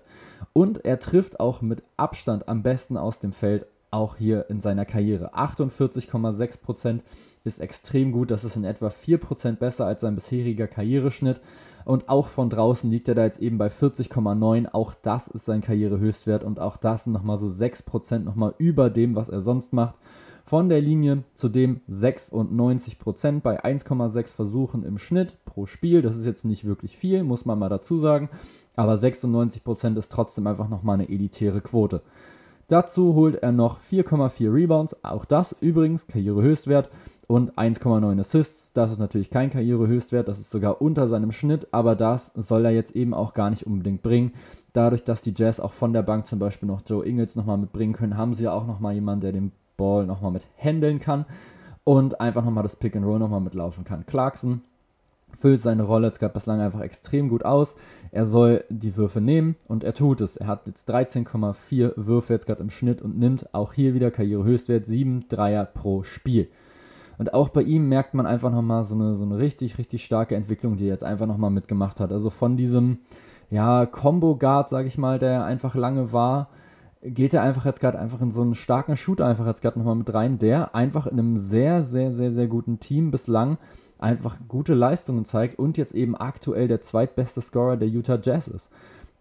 Und 0.54 0.86
er 0.86 1.00
trifft 1.00 1.40
auch 1.40 1.62
mit 1.62 1.84
Abstand 1.98 2.48
am 2.48 2.64
besten 2.64 2.98
aus 2.98 3.20
dem 3.20 3.34
Feld, 3.34 3.66
auch 3.90 4.16
hier 4.16 4.50
in 4.50 4.62
seiner 4.62 4.86
Karriere. 4.86 5.36
48,6% 5.36 7.02
ist 7.44 7.60
extrem 7.60 8.14
gut, 8.14 8.32
das 8.32 8.46
ist 8.46 8.56
in 8.56 8.64
etwa 8.64 8.88
4% 8.88 9.58
besser 9.58 9.86
als 9.86 10.02
sein 10.02 10.16
bisheriger 10.16 10.68
Karriereschnitt. 10.68 11.42
Und 11.84 12.08
auch 12.10 12.28
von 12.28 12.50
draußen 12.50 12.90
liegt 12.90 13.10
er 13.10 13.16
da 13.16 13.26
jetzt 13.26 13.42
eben 13.42 13.58
bei 13.58 13.68
40,9. 13.68 14.68
Auch 14.72 14.94
das 14.94 15.28
ist 15.28 15.46
sein 15.46 15.62
Karrierehöchstwert 15.62 16.44
und 16.44 16.60
auch 16.60 16.78
das 16.78 17.08
nochmal 17.08 17.40
so 17.40 17.48
6% 17.48 18.20
nochmal 18.20 18.54
über 18.58 18.90
dem, 18.90 19.16
was 19.16 19.30
er 19.30 19.42
sonst 19.42 19.74
macht. 19.74 19.96
Von 20.52 20.68
der 20.68 20.82
Linie 20.82 21.24
zudem 21.34 21.80
96% 21.90 23.40
bei 23.40 23.64
1,6 23.64 24.28
Versuchen 24.34 24.84
im 24.84 24.98
Schnitt 24.98 25.38
pro 25.46 25.66
Spiel. 25.66 26.02
Das 26.02 26.18
ist 26.18 26.26
jetzt 26.26 26.44
nicht 26.44 26.66
wirklich 26.66 26.98
viel, 26.98 27.24
muss 27.24 27.46
man 27.46 27.58
mal 27.58 27.70
dazu 27.70 28.00
sagen. 28.00 28.28
Aber 28.76 28.96
96% 28.96 29.98
ist 29.98 30.12
trotzdem 30.12 30.48
einfach 30.48 30.68
nochmal 30.68 30.96
eine 30.96 31.08
elitäre 31.08 31.62
Quote. 31.62 32.02
Dazu 32.68 33.16
holt 33.16 33.36
er 33.42 33.54
noch 33.54 33.80
4,4 33.80 34.54
Rebounds, 34.54 34.94
auch 35.06 35.24
das 35.24 35.56
übrigens 35.62 36.06
Karrierehöchstwert 36.08 36.90
und 37.28 37.58
1,9 37.58 38.20
Assists. 38.20 38.74
Das 38.74 38.92
ist 38.92 39.00
natürlich 39.00 39.30
kein 39.30 39.52
Karrierehöchstwert, 39.52 40.28
das 40.28 40.38
ist 40.38 40.52
sogar 40.52 40.82
unter 40.82 41.08
seinem 41.08 41.32
Schnitt, 41.32 41.70
aber 41.72 41.96
das 41.96 42.30
soll 42.36 42.66
er 42.66 42.72
jetzt 42.72 42.94
eben 42.94 43.14
auch 43.14 43.34
gar 43.34 43.52
nicht 43.52 43.66
unbedingt 43.66 44.02
bringen. 44.02 44.34
Dadurch, 44.74 45.06
dass 45.06 45.22
die 45.22 45.34
Jazz 45.34 45.62
auch 45.62 45.72
von 45.72 45.94
der 45.94 46.04
Bank 46.04 46.26
zum 46.26 46.40
Beispiel 46.40 46.68
noch 46.68 46.82
Joe 46.86 47.06
Ingles 47.06 47.38
nochmal 47.38 47.58
mitbringen 47.58 47.94
können, 47.94 48.18
haben 48.18 48.34
sie 48.34 48.44
ja 48.44 48.52
auch 48.52 48.68
nochmal 48.68 48.96
jemanden, 48.96 49.22
der 49.22 49.32
den 49.32 49.54
Ball 49.82 50.06
nochmal 50.06 50.32
mit 50.32 50.48
handeln 50.58 51.00
kann 51.00 51.26
und 51.84 52.22
einfach 52.22 52.46
nochmal 52.46 52.64
das 52.64 52.76
Pick 52.76 52.96
and 52.96 53.06
Roll 53.06 53.18
nochmal 53.18 53.42
mitlaufen 53.42 53.84
kann. 53.84 54.06
Clarkson 54.06 54.62
füllt 55.38 55.62
seine 55.62 55.84
Rolle 55.84 56.08
jetzt 56.08 56.20
gerade 56.20 56.34
bislang 56.34 56.62
einfach 56.62 56.82
extrem 56.82 57.30
gut 57.30 57.44
aus. 57.44 57.74
Er 58.12 58.28
soll 58.28 58.64
die 58.70 58.96
Würfe 58.96 59.22
nehmen 59.22 59.56
und 59.68 59.84
er 59.84 59.94
tut 59.94 60.22
es. 60.22 60.38
Er 60.38 60.48
hat 60.48 60.68
jetzt 60.68 60.90
13,4 60.90 61.94
Würfe 61.96 62.34
jetzt 62.34 62.46
gerade 62.46 62.62
im 62.62 62.70
Schnitt 62.70 63.02
und 63.02 63.18
nimmt 63.18 63.54
auch 63.54 63.74
hier 63.74 63.94
wieder 63.94 64.12
Karrierehöchstwert 64.12 64.86
7 64.86 65.26
Dreier 65.30 65.66
pro 65.66 66.04
Spiel. 66.04 66.50
Und 67.18 67.34
auch 67.34 67.50
bei 67.50 67.62
ihm 67.62 67.88
merkt 67.88 68.14
man 68.14 68.26
einfach 68.26 68.52
nochmal 68.52 68.86
so 68.86 68.96
eine, 68.96 69.16
so 69.16 69.24
eine 69.24 69.38
richtig, 69.38 69.78
richtig 69.78 70.04
starke 70.04 70.36
Entwicklung, 70.36 70.78
die 70.78 70.86
er 70.86 70.94
jetzt 70.94 71.04
einfach 71.04 71.28
nochmal 71.28 71.52
mitgemacht 71.52 72.00
hat. 72.00 72.12
Also 72.12 72.30
von 72.30 72.58
diesem, 72.58 73.00
ja, 73.50 73.86
Combo-Guard, 73.86 74.70
sag 74.70 74.86
ich 74.86 74.98
mal, 74.98 75.20
der 75.20 75.46
einfach 75.46 75.76
lange 75.76 76.14
war, 76.14 76.50
geht 77.04 77.34
er 77.34 77.42
einfach 77.42 77.66
jetzt 77.66 77.80
gerade 77.80 78.00
einfach 78.00 78.22
in 78.22 78.32
so 78.32 78.42
einen 78.42 78.56
starken 78.56 78.96
Shooter 78.96 79.26
einfach 79.26 79.48
jetzt 79.48 79.62
gerade 79.62 79.80
nochmal 79.80 79.96
mit 79.96 80.14
rein, 80.14 80.38
der 80.38 80.76
einfach 80.76 81.08
in 81.08 81.20
einem 81.20 81.38
sehr, 81.38 81.84
sehr, 81.84 82.14
sehr, 82.14 82.32
sehr 82.32 82.48
guten 82.48 82.80
Team 82.80 83.12
bislang 83.12 83.58
einfach 83.98 84.38
gute 84.48 84.74
Leistungen 84.74 85.26
zeigt 85.26 85.60
und 85.60 85.78
jetzt 85.78 85.94
eben 85.94 86.16
aktuell 86.16 86.68
der 86.68 86.82
zweitbeste 86.82 87.42
Scorer 87.42 87.78
der 87.78 87.88
Utah 87.88 88.20
Jazz 88.22 88.48
ist. 88.48 88.70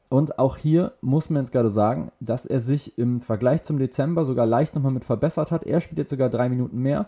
Und 0.09 0.39
auch 0.39 0.57
hier 0.57 0.95
muss 1.03 1.31
man 1.31 1.43
jetzt 1.43 1.53
gerade 1.53 1.71
sagen, 1.71 2.11
dass 2.19 2.45
er 2.45 2.61
sich 2.61 2.99
im 2.99 3.21
Vergleich 3.21 3.63
zum 3.63 3.79
Dezember 3.79 4.25
sogar 4.25 4.47
leicht 4.47 4.75
nochmal 4.75 4.93
mit 4.93 5.05
verbessert 5.05 5.51
hat. 5.51 5.65
Er 5.65 5.81
spielt 5.81 5.99
jetzt 5.99 6.11
sogar 6.11 6.31
drei 6.31 6.49
Minuten 6.49 6.79
mehr, 6.79 7.07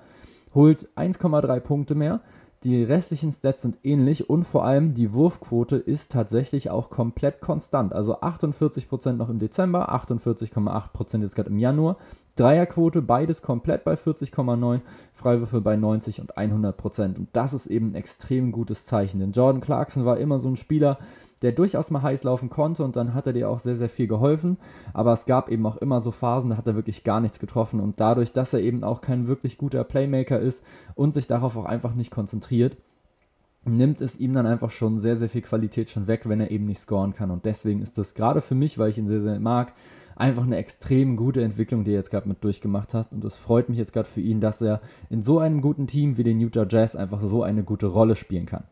holt 0.55 0.89
1,3 0.97 1.61
Punkte 1.61 1.95
mehr, 1.95 2.21
Die 2.65 2.85
restlichen 2.85 3.33
Stats 3.33 3.63
sind 3.63 3.79
ähnlich 3.83 4.31
und 4.31 4.45
vor 4.45 4.65
allem 4.65 4.95
die 4.95 5.13
Wurfquote 5.13 5.77
ist 5.77 6.13
tatsächlich 6.13 6.71
auch 6.71 6.91
komplett 6.91 7.41
konstant. 7.41 7.93
Also 7.93 8.21
48% 8.21 9.15
noch 9.15 9.29
im 9.29 9.41
Dezember, 9.41 9.93
48,8% 9.93 11.23
jetzt 11.23 11.35
gerade 11.35 11.51
im 11.51 11.59
Januar. 11.59 11.97
Dreierquote, 12.37 13.03
beides 13.03 13.43
komplett 13.43 13.85
bei 13.85 13.95
40,9, 13.95 14.81
Freiwürfe 15.13 15.61
bei 15.61 15.77
90 15.77 16.21
und 16.21 16.37
100% 16.37 17.17
Und 17.17 17.29
das 17.33 17.53
ist 17.53 17.67
eben 17.67 17.91
ein 17.93 17.95
extrem 17.95 18.53
gutes 18.53 18.87
Zeichen. 18.87 19.21
Denn 19.21 19.33
Jordan 19.33 19.61
Clarkson 19.61 20.05
war 20.05 20.19
immer 20.19 20.39
so 20.39 20.49
ein 20.49 20.57
Spieler, 20.57 20.99
der 21.43 21.53
durchaus 21.53 21.91
mal 21.91 22.03
heiß 22.03 22.23
laufen 22.23 22.49
konnte 22.49 22.85
und 22.85 22.97
dann 22.97 23.15
hat 23.15 23.27
er 23.27 23.33
dir 23.33 23.51
auch 23.51 23.59
sehr, 23.59 23.77
sehr 23.77 23.89
viel 23.89 24.07
geholfen. 24.07 24.57
Aber 24.95 25.13
es 25.13 25.27
gab 25.27 25.51
eben 25.51 25.67
auch 25.67 25.77
immer 25.77 26.01
so 26.01 26.11
Phasen, 26.11 26.51
da 26.51 26.57
hat 26.57 26.67
er 26.67 26.77
wirklich 26.77 27.05
gar 27.05 27.21
nichts 27.21 27.39
getroffen 27.39 27.81
und 27.81 28.01
dadurch, 28.01 28.33
dass 28.33 28.53
er 28.53 28.61
eben 28.61 28.85
auch 28.85 29.01
kein 29.01 29.27
wirklich 29.27 29.59
guter 29.59 29.85
Playmaker 29.85 30.39
ist 30.39 30.63
und 30.95 31.13
sich 31.15 31.27
darauf 31.27 31.57
auch 31.57 31.65
einfach 31.67 31.95
nicht 31.95 32.11
konzentriert, 32.11 32.77
nimmt 33.65 34.01
es 34.01 34.17
ihm 34.17 34.35
dann 34.35 34.47
einfach 34.47 34.71
schon 34.71 35.01
sehr, 35.01 35.17
sehr 35.17 35.29
viel 35.29 35.43
Qualität 35.43 35.91
schon 35.91 36.07
weg, 36.07 36.23
wenn 36.25 36.41
er 36.41 36.51
eben 36.51 36.67
nicht 36.67 36.81
scoren 36.81 37.15
kann. 37.15 37.31
Und 37.31 37.45
deswegen 37.45 37.83
ist 37.83 37.99
das 37.99 38.15
gerade 38.15 38.41
für 38.41 38.55
mich, 38.55 38.79
weil 38.79 38.91
ich 38.91 38.99
ihn 38.99 39.09
sehr, 39.09 39.23
sehr 39.23 39.39
mag, 39.39 39.73
einfach 40.17 40.45
eine 40.45 40.57
extrem 40.57 41.17
gute 41.17 41.43
Entwicklung, 41.43 41.85
die 41.85 41.93
er 41.93 41.99
jetzt 41.99 42.11
gerade 42.11 42.29
mit 42.29 42.43
durchgemacht 42.45 42.95
hat. 42.95 43.13
Und 43.13 43.25
es 43.25 43.37
freut 43.37 43.69
mich 43.69 43.79
jetzt 43.79 43.93
gerade 43.93 44.09
für 44.09 44.21
ihn, 44.21 44.41
dass 44.41 44.61
er 44.61 44.81
in 45.11 45.23
so 45.23 45.39
einem 45.39 45.61
guten 45.61 45.87
Team 45.87 46.17
wie 46.17 46.25
den 46.25 46.41
Utah 46.41 46.67
Jazz 46.69 46.97
einfach 46.97 47.21
so 47.23 47.43
eine 47.43 47.63
gute 47.63 47.87
Rolle 47.87 48.17
spielen 48.17 48.47
kann. 48.47 48.65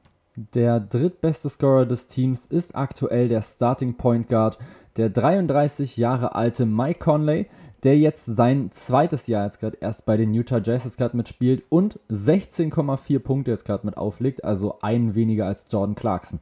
Der 0.55 0.81
drittbeste 0.81 1.49
Scorer 1.49 1.87
des 1.87 2.07
Teams 2.07 2.47
ist 2.47 2.75
aktuell 2.77 3.29
der 3.29 3.43
Starting 3.43 3.95
Point 3.95 4.29
Guard, 4.29 4.59
der 4.97 5.11
33 5.11 5.97
Jahre 5.97 6.35
alte 6.35 6.67
Mike 6.67 7.01
Conley, 7.01 7.47
der 7.83 7.99
jetzt 7.99 8.27
sein 8.27 8.71
zweites 8.71 9.27
Jahr 9.27 9.47
jetzt 9.47 9.61
gerade 9.61 9.79
erst 9.81 10.05
bei 10.05 10.17
den 10.17 10.35
Utah 10.35 10.61
Jazz 10.63 10.85
jetzt 10.85 10.99
gerade 10.99 11.17
mitspielt 11.17 11.65
und 11.69 11.99
16,4 12.11 13.19
Punkte 13.19 13.51
jetzt 13.51 13.65
gerade 13.65 13.87
mit 13.87 13.97
auflegt, 13.97 14.45
also 14.45 14.79
einen 14.83 15.15
weniger 15.15 15.47
als 15.47 15.67
Jordan 15.71 15.95
Clarkson. 15.95 16.41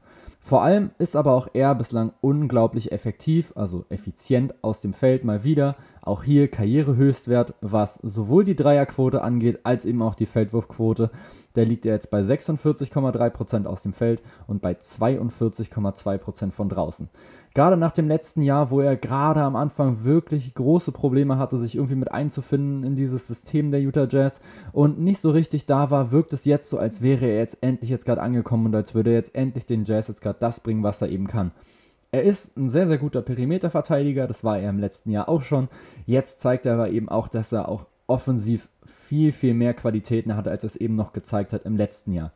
Vor 0.49 0.63
allem 0.63 0.93
ist 0.97 1.15
aber 1.15 1.35
auch 1.35 1.49
er 1.53 1.75
bislang 1.75 2.15
unglaublich 2.23 2.91
effektiv, 2.91 3.53
also 3.55 3.85
effizient 3.91 4.55
aus 4.63 4.81
dem 4.81 4.95
Feld 4.95 5.23
mal 5.23 5.45
wieder. 5.45 5.77
Auch 6.01 6.23
hier 6.25 6.49
Karrierehöchstwert, 6.49 7.53
was 7.61 7.97
sowohl 7.97 8.47
die 8.47 8.57
Dreierquote 8.57 9.21
angeht, 9.21 9.59
als 9.65 9.85
eben 9.85 10.01
auch 10.01 10.15
die 10.15 10.25
Feldwurfquote. 10.25 11.11
Der 11.59 11.67
liegt 11.67 11.85
ja 11.85 11.93
jetzt 11.93 12.09
bei 12.09 12.21
46,3% 12.21 13.67
aus 13.67 13.83
dem 13.83 13.93
Feld 13.93 14.23
und 14.47 14.63
bei 14.63 14.75
42,2% 14.75 16.53
von 16.53 16.69
draußen. 16.69 17.09
Gerade 17.53 17.77
nach 17.77 17.91
dem 17.91 18.07
letzten 18.07 18.43
Jahr, 18.43 18.71
wo 18.71 18.81
er 18.81 18.97
gerade 18.97 19.41
am 19.41 19.57
Anfang 19.57 20.05
wirklich 20.05 20.55
große 20.55 20.93
Probleme 20.93 21.37
hatte, 21.37 21.59
sich 21.59 21.75
irgendwie 21.75 21.97
mit 21.97 22.13
einzufinden 22.13 22.85
in 22.85 22.95
dieses 22.95 23.27
System 23.27 23.73
der 23.73 23.81
Utah 23.81 24.07
Jazz 24.09 24.41
und 24.71 25.01
nicht 25.01 25.21
so 25.21 25.31
richtig 25.31 25.67
da 25.67 25.91
war, 25.91 26.13
wirkt 26.13 26.33
es 26.33 26.45
jetzt 26.45 26.71
so, 26.71 26.79
als 26.79 27.03
wäre 27.03 27.27
er 27.27 27.39
jetzt 27.39 27.59
endlich 27.61 27.91
jetzt 27.91 28.05
gerade 28.05 28.23
angekommen 28.23 28.67
und 28.67 28.77
als 28.77 28.95
würde 28.95 29.11
er 29.11 29.17
jetzt 29.17 29.35
endlich 29.35 29.67
den 29.67 29.85
Jazz 29.85 30.07
jetzt 30.07 30.21
gerade 30.21 30.39
das 30.39 30.61
bringen, 30.61 30.85
was 30.85 31.03
er 31.03 31.09
eben 31.09 31.27
kann. 31.27 31.51
Er 32.13 32.23
ist 32.23 32.57
ein 32.57 32.71
sehr, 32.71 32.87
sehr 32.87 32.99
guter 32.99 33.23
Perimeterverteidiger, 33.23 34.29
das 34.29 34.45
war 34.45 34.61
er 34.61 34.71
im 34.71 34.79
letzten 34.79 35.11
Jahr 35.11 35.29
auch 35.29 35.43
schon. 35.43 35.67
Jetzt 36.07 36.41
zeigt 36.41 36.67
er 36.67 36.75
aber 36.75 36.91
eben 36.91 37.09
auch, 37.09 37.27
dass 37.27 37.51
er 37.51 37.69
auch 37.69 37.87
offensiv 38.07 38.69
viel, 39.09 39.33
viel 39.33 39.55
mehr 39.55 39.73
Qualitäten 39.73 40.37
hat, 40.37 40.47
als 40.47 40.65
es 40.65 40.77
eben 40.77 40.95
noch 40.95 41.15
gezeigt 41.15 41.55
hat 41.55 41.65
im 41.65 41.77
letzten 41.79 42.13
Jahr. 42.13 42.33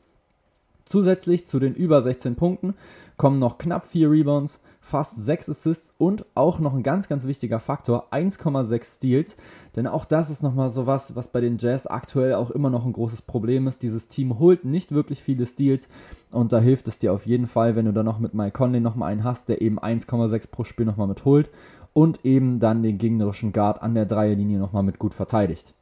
Zusätzlich 0.87 1.47
zu 1.47 1.59
den 1.59 1.75
über 1.75 2.02
16 2.02 2.35
Punkten 2.35 2.75
kommen 3.19 3.38
noch 3.38 3.59
knapp 3.59 3.85
4 3.85 4.11
Rebounds, 4.11 4.59
fast 4.81 5.14
6 5.17 5.50
Assists 5.50 5.95
und 5.99 6.25
auch 6.35 6.59
noch 6.61 6.75
ein 6.75 6.83
ganz, 6.83 7.09
ganz 7.09 7.26
wichtiger 7.26 7.61
Faktor, 7.61 8.09
1,6 8.11 8.97
Steals. 8.97 9.37
Denn 9.76 9.87
auch 9.87 10.07
das 10.07 10.31
ist 10.31 10.43
nochmal 10.43 10.71
sowas, 10.71 11.14
was 11.14 11.29
bei 11.29 11.41
den 11.43 11.59
Jazz 11.59 11.87
aktuell 11.87 12.35
auch 12.35 12.50
immer 12.50 12.71
noch 12.71 12.87
ein 12.87 12.95
großes 12.95 13.23
Problem 13.23 13.69
ist. 13.69 13.83
Dieses 13.83 14.09
Team 14.09 14.38
holt 14.38 14.64
nicht 14.64 14.93
wirklich 14.93 15.23
viele 15.23 15.47
Steals 15.47 15.88
und 16.31 16.52
da 16.52 16.59
hilft 16.59 16.88
es 16.88 16.99
dir 16.99 17.12
auf 17.12 17.26
jeden 17.26 17.47
Fall, 17.47 17.76
wenn 17.76 17.85
du 17.85 17.93
da 17.93 18.02
noch 18.02 18.19
mit 18.19 18.33
Mike 18.33 18.52
Conley 18.52 18.81
nochmal 18.81 19.12
einen 19.12 19.25
hast, 19.25 19.49
der 19.49 19.61
eben 19.61 19.79
1,6 19.79 20.50
pro 20.50 20.64
Spiel 20.64 20.87
nochmal 20.87 21.07
mit 21.07 21.26
holt 21.26 21.50
und 21.93 22.25
eben 22.25 22.59
dann 22.61 22.83
den 22.83 22.99
gegnerischen 22.99 23.52
Guard 23.52 23.83
an 23.83 23.95
der 23.95 24.07
Dreierlinie 24.07 24.59
nochmal 24.59 24.83
mit 24.83 24.99
gut 24.99 25.12
verteidigt. 25.14 25.75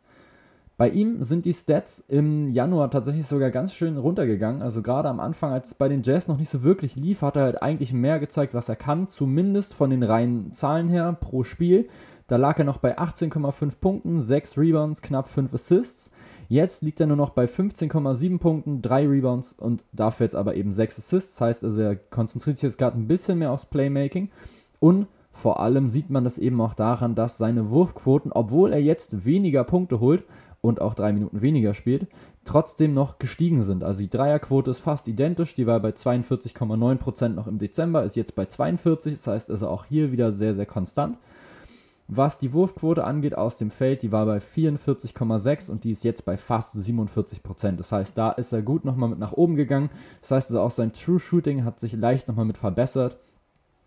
Bei 0.80 0.88
ihm 0.88 1.22
sind 1.24 1.44
die 1.44 1.52
Stats 1.52 2.02
im 2.08 2.48
Januar 2.48 2.90
tatsächlich 2.90 3.26
sogar 3.26 3.50
ganz 3.50 3.74
schön 3.74 3.98
runtergegangen. 3.98 4.62
Also 4.62 4.80
gerade 4.80 5.10
am 5.10 5.20
Anfang, 5.20 5.52
als 5.52 5.66
es 5.66 5.74
bei 5.74 5.90
den 5.90 6.02
Jazz 6.02 6.26
noch 6.26 6.38
nicht 6.38 6.48
so 6.48 6.62
wirklich 6.62 6.96
lief, 6.96 7.20
hat 7.20 7.36
er 7.36 7.42
halt 7.42 7.62
eigentlich 7.62 7.92
mehr 7.92 8.18
gezeigt, 8.18 8.54
was 8.54 8.66
er 8.66 8.76
kann, 8.76 9.06
zumindest 9.06 9.74
von 9.74 9.90
den 9.90 10.02
reinen 10.02 10.54
Zahlen 10.54 10.88
her 10.88 11.12
pro 11.20 11.44
Spiel. 11.44 11.90
Da 12.28 12.36
lag 12.36 12.58
er 12.58 12.64
noch 12.64 12.78
bei 12.78 12.98
18,5 12.98 13.72
Punkten, 13.78 14.22
6 14.22 14.56
Rebounds, 14.56 15.02
knapp 15.02 15.28
5 15.28 15.52
Assists. 15.52 16.10
Jetzt 16.48 16.80
liegt 16.80 16.98
er 16.98 17.08
nur 17.08 17.18
noch 17.18 17.34
bei 17.34 17.44
15,7 17.44 18.38
Punkten, 18.38 18.80
3 18.80 19.06
Rebounds 19.06 19.52
und 19.52 19.84
dafür 19.92 20.24
jetzt 20.24 20.34
aber 20.34 20.54
eben 20.54 20.72
6 20.72 20.98
Assists. 21.00 21.34
Das 21.34 21.40
heißt 21.42 21.64
also, 21.64 21.78
er 21.78 21.96
konzentriert 21.96 22.56
sich 22.56 22.62
jetzt 22.62 22.78
gerade 22.78 22.96
ein 22.96 23.06
bisschen 23.06 23.38
mehr 23.38 23.52
aufs 23.52 23.66
Playmaking. 23.66 24.30
Und 24.78 25.08
vor 25.30 25.60
allem 25.60 25.90
sieht 25.90 26.08
man 26.08 26.24
das 26.24 26.38
eben 26.38 26.60
auch 26.60 26.74
daran, 26.74 27.14
dass 27.14 27.36
seine 27.38 27.68
Wurfquoten, 27.68 28.32
obwohl 28.32 28.72
er 28.72 28.80
jetzt 28.80 29.26
weniger 29.26 29.64
Punkte 29.64 30.00
holt, 30.00 30.24
und 30.60 30.80
auch 30.80 30.94
drei 30.94 31.12
Minuten 31.12 31.40
weniger 31.40 31.74
spielt, 31.74 32.06
trotzdem 32.44 32.94
noch 32.94 33.18
gestiegen 33.18 33.64
sind. 33.64 33.84
Also 33.84 34.00
die 34.00 34.10
Dreierquote 34.10 34.70
ist 34.70 34.78
fast 34.80 35.08
identisch, 35.08 35.54
die 35.54 35.66
war 35.66 35.80
bei 35.80 35.90
42,9% 35.90 37.28
noch 37.28 37.46
im 37.46 37.58
Dezember, 37.58 38.04
ist 38.04 38.16
jetzt 38.16 38.34
bei 38.34 38.46
42, 38.46 39.14
das 39.14 39.26
heißt 39.26 39.50
also 39.50 39.68
auch 39.68 39.84
hier 39.84 40.12
wieder 40.12 40.32
sehr, 40.32 40.54
sehr 40.54 40.66
konstant. 40.66 41.16
Was 42.12 42.38
die 42.38 42.52
Wurfquote 42.52 43.04
angeht 43.04 43.38
aus 43.38 43.56
dem 43.56 43.70
Feld, 43.70 44.02
die 44.02 44.10
war 44.10 44.26
bei 44.26 44.38
44,6 44.38 45.70
und 45.70 45.84
die 45.84 45.92
ist 45.92 46.02
jetzt 46.02 46.24
bei 46.24 46.36
fast 46.36 46.74
47%. 46.74 47.76
Das 47.76 47.92
heißt, 47.92 48.18
da 48.18 48.32
ist 48.32 48.52
er 48.52 48.62
gut 48.62 48.84
nochmal 48.84 49.10
mit 49.10 49.20
nach 49.20 49.32
oben 49.32 49.54
gegangen. 49.54 49.90
Das 50.20 50.32
heißt 50.32 50.50
also 50.50 50.60
auch 50.60 50.72
sein 50.72 50.92
True 50.92 51.20
Shooting 51.20 51.64
hat 51.64 51.78
sich 51.78 51.92
leicht 51.92 52.26
nochmal 52.26 52.46
mit 52.46 52.58
verbessert. 52.58 53.16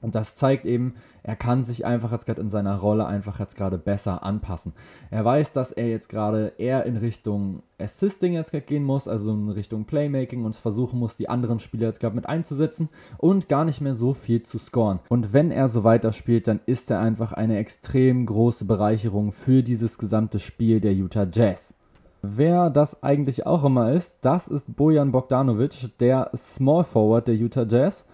Und 0.03 0.15
das 0.15 0.36
zeigt 0.36 0.65
eben, 0.65 0.95
er 1.24 1.38
kann 1.38 1.63
sich 1.63 1.86
einfach 1.86 2.12
jetzt 2.12 2.25
gerade 2.25 2.41
in 2.41 2.50
seiner 2.50 2.77
Rolle 2.77 3.05
einfach 3.05 3.39
jetzt 3.39 3.55
gerade 3.55 3.77
besser 3.77 4.24
anpassen. 4.24 4.74
Er 5.10 5.24
weiß, 5.24 5.53
dass 5.53 5.72
er 5.72 5.88
jetzt 5.88 6.10
gerade 6.10 6.53
eher 6.57 6.86
in 6.86 6.98
Richtung 6.98 7.63
Assisting 7.79 8.33
jetzt 8.33 8.51
gerade 8.51 8.65
gehen 8.65 8.83
muss, 8.83 9.07
also 9.07 9.31
in 9.31 9.48
Richtung 9.48 9.86
Playmaking 9.86 10.43
und 10.43 10.57
versuchen 10.57 11.00
muss, 11.00 11.15
die 11.15 11.29
anderen 11.29 11.60
Spieler 11.60 11.88
jetzt 11.88 12.01
gerade 12.01 12.15
mit 12.15 12.27
einzusetzen 12.27 12.89
und 13.17 13.48
gar 13.48 13.63
nicht 13.63 13.79
mehr 13.79 13.95
so 13.95 14.13
viel 14.13 14.43
zu 14.43 14.60
scoren. 14.60 15.00
Und 15.07 15.31
wenn 15.31 15.51
er 15.51 15.69
so 15.69 15.86
weiterspielt, 15.86 16.50
dann 16.50 16.60
ist 16.65 16.91
er 16.91 17.00
einfach 17.00 17.31
eine 17.31 17.57
extrem 17.57 18.25
große 18.25 18.65
Bereicherung 18.65 19.31
für 19.31 19.63
dieses 19.63 19.98
gesamte 19.98 20.39
Spiel 20.39 20.81
der 20.81 20.93
Utah 20.93 21.27
Jazz. 21.31 21.74
Wer 22.22 22.69
das 22.69 23.03
eigentlich 23.03 23.45
auch 23.45 23.63
immer 23.63 23.91
ist, 23.91 24.15
das 24.22 24.48
ist 24.48 24.75
Bojan 24.75 25.12
Bogdanovic, 25.12 25.98
der 26.00 26.31
Small 26.36 26.83
Forward 26.83 27.27
der 27.27 27.36
Utah 27.36 27.65
Jazz. 27.65 28.05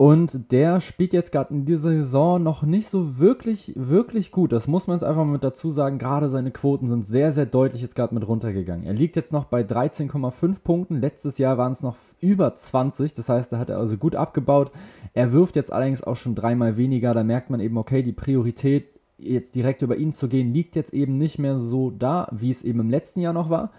Und 0.00 0.50
der 0.50 0.80
spielt 0.80 1.12
jetzt 1.12 1.30
gerade 1.30 1.52
in 1.52 1.66
dieser 1.66 1.90
Saison 1.90 2.42
noch 2.42 2.62
nicht 2.62 2.88
so 2.88 3.18
wirklich, 3.18 3.74
wirklich 3.76 4.32
gut. 4.32 4.50
Das 4.50 4.66
muss 4.66 4.86
man 4.86 4.96
jetzt 4.96 5.04
einfach 5.04 5.26
mal 5.26 5.32
mit 5.32 5.44
dazu 5.44 5.70
sagen. 5.70 5.98
Gerade 5.98 6.30
seine 6.30 6.52
Quoten 6.52 6.88
sind 6.88 7.04
sehr, 7.04 7.32
sehr 7.32 7.44
deutlich 7.44 7.82
jetzt 7.82 7.96
gerade 7.96 8.14
mit 8.14 8.26
runtergegangen. 8.26 8.86
Er 8.86 8.94
liegt 8.94 9.14
jetzt 9.14 9.30
noch 9.30 9.44
bei 9.44 9.60
13,5 9.60 10.60
Punkten. 10.64 11.02
Letztes 11.02 11.36
Jahr 11.36 11.58
waren 11.58 11.72
es 11.72 11.82
noch 11.82 11.96
über 12.18 12.54
20. 12.54 13.12
Das 13.12 13.28
heißt, 13.28 13.52
da 13.52 13.58
hat 13.58 13.68
er 13.68 13.76
also 13.76 13.98
gut 13.98 14.14
abgebaut. 14.14 14.72
Er 15.12 15.32
wirft 15.32 15.54
jetzt 15.54 15.70
allerdings 15.70 16.02
auch 16.02 16.16
schon 16.16 16.34
dreimal 16.34 16.78
weniger. 16.78 17.12
Da 17.12 17.22
merkt 17.22 17.50
man 17.50 17.60
eben, 17.60 17.76
okay, 17.76 18.02
die 18.02 18.12
Priorität 18.12 18.86
jetzt 19.18 19.54
direkt 19.54 19.82
über 19.82 19.96
ihn 19.96 20.14
zu 20.14 20.28
gehen, 20.28 20.54
liegt 20.54 20.76
jetzt 20.76 20.94
eben 20.94 21.18
nicht 21.18 21.38
mehr 21.38 21.58
so 21.58 21.90
da, 21.90 22.26
wie 22.32 22.50
es 22.50 22.62
eben 22.62 22.80
im 22.80 22.88
letzten 22.88 23.20
Jahr 23.20 23.34
noch 23.34 23.50
war. 23.50 23.70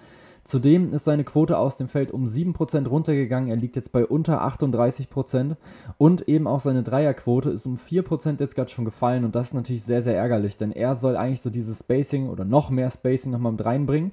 Zudem 0.43 0.93
ist 0.93 1.05
seine 1.05 1.23
Quote 1.23 1.57
aus 1.57 1.77
dem 1.77 1.87
Feld 1.87 2.11
um 2.11 2.25
7% 2.25 2.87
runtergegangen. 2.87 3.49
Er 3.49 3.55
liegt 3.55 3.75
jetzt 3.75 3.91
bei 3.91 4.05
unter 4.05 4.43
38%. 4.43 5.55
Und 5.97 6.27
eben 6.27 6.47
auch 6.47 6.61
seine 6.61 6.83
Dreierquote 6.83 7.51
ist 7.51 7.65
um 7.65 7.77
4% 7.77 8.39
jetzt 8.39 8.55
gerade 8.55 8.69
schon 8.69 8.85
gefallen. 8.85 9.23
Und 9.23 9.35
das 9.35 9.47
ist 9.47 9.53
natürlich 9.53 9.83
sehr, 9.83 10.01
sehr 10.01 10.17
ärgerlich, 10.17 10.57
denn 10.57 10.71
er 10.71 10.95
soll 10.95 11.15
eigentlich 11.15 11.41
so 11.41 11.49
dieses 11.49 11.79
Spacing 11.79 12.29
oder 12.29 12.43
noch 12.43 12.69
mehr 12.69 12.89
Spacing 12.89 13.31
nochmal 13.31 13.51
mit 13.51 13.63
reinbringen. 13.63 14.11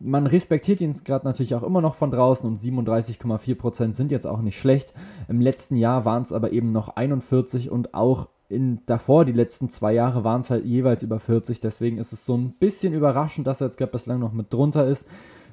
Man 0.00 0.26
respektiert 0.26 0.80
ihn 0.80 0.94
gerade 1.04 1.24
natürlich 1.24 1.54
auch 1.54 1.62
immer 1.62 1.80
noch 1.80 1.94
von 1.94 2.10
draußen 2.10 2.46
und 2.46 2.60
37,4% 2.60 3.94
sind 3.94 4.10
jetzt 4.10 4.26
auch 4.26 4.42
nicht 4.42 4.58
schlecht. 4.58 4.92
Im 5.28 5.40
letzten 5.40 5.76
Jahr 5.76 6.04
waren 6.04 6.22
es 6.22 6.32
aber 6.32 6.52
eben 6.52 6.72
noch 6.72 6.96
41 6.96 7.70
und 7.70 7.94
auch 7.94 8.28
in, 8.48 8.80
davor, 8.86 9.24
die 9.24 9.32
letzten 9.32 9.70
zwei 9.70 9.92
Jahre, 9.92 10.24
waren 10.24 10.42
es 10.42 10.50
halt 10.50 10.64
jeweils 10.64 11.02
über 11.02 11.20
40. 11.20 11.60
Deswegen 11.60 11.98
ist 11.98 12.12
es 12.12 12.24
so 12.24 12.36
ein 12.36 12.52
bisschen 12.52 12.92
überraschend, 12.92 13.46
dass 13.46 13.60
er 13.60 13.68
jetzt 13.68 13.78
gerade 13.78 13.92
bislang 13.92 14.20
noch 14.20 14.32
mit 14.32 14.52
drunter 14.52 14.86
ist. 14.86 15.04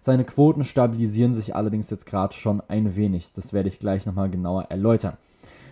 Seine 0.01 0.25
Quoten 0.25 0.63
stabilisieren 0.63 1.36
sich 1.36 1.55
allerdings 1.55 1.89
jetzt 1.89 2.05
gerade 2.05 2.34
schon 2.34 2.62
ein 2.67 2.96
wenig. 2.96 3.34
Das 3.34 3.53
werde 3.53 3.70
ich 3.70 3.79
gleich 3.79 4.05
nochmal 4.05 4.29
genauer 4.29 4.63
erläutern. 4.63 5.17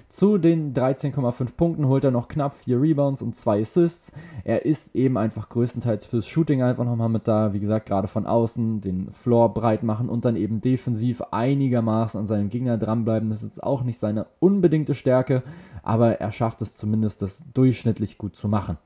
Zu 0.10 0.40
den 0.40 0.74
13,5 0.74 1.56
Punkten 1.56 1.88
holt 1.88 2.04
er 2.04 2.10
noch 2.10 2.28
knapp 2.28 2.56
4 2.56 2.82
Rebounds 2.82 3.22
und 3.22 3.36
2 3.36 3.62
Assists. 3.62 4.12
Er 4.44 4.66
ist 4.66 4.96
eben 4.96 5.18
einfach 5.18 5.50
größtenteils 5.50 6.06
fürs 6.06 6.28
Shooting 6.28 6.64
einfach 6.64 6.84
nochmal 6.84 7.10
mit 7.10 7.28
da. 7.28 7.54
Wie 7.54 7.60
gesagt, 7.60 7.86
gerade 7.86 8.08
von 8.08 8.26
außen 8.26 8.82
den 8.82 9.12
Floor 9.12 9.54
breit 9.54 9.84
machen 9.84 10.10
und 10.10 10.26
dann 10.26 10.36
eben 10.36 10.62
defensiv 10.62 11.22
einigermaßen 11.30 12.20
an 12.20 12.26
seinem 12.26 12.50
Gegner 12.50 12.80
dranbleiben. 12.80 13.30
Das 13.30 13.44
ist 13.44 13.50
jetzt 13.50 13.64
auch 13.64 13.84
nicht 13.84 14.00
seine 14.00 14.26
unbedingte 14.40 14.96
Stärke, 14.96 15.44
aber 15.84 16.20
er 16.20 16.32
schafft 16.32 16.64
es 16.64 16.76
zumindest, 16.76 17.22
das 17.22 17.44
durchschnittlich 17.54 18.18
gut 18.18 18.36
zu 18.36 18.48
machen. 18.48 18.78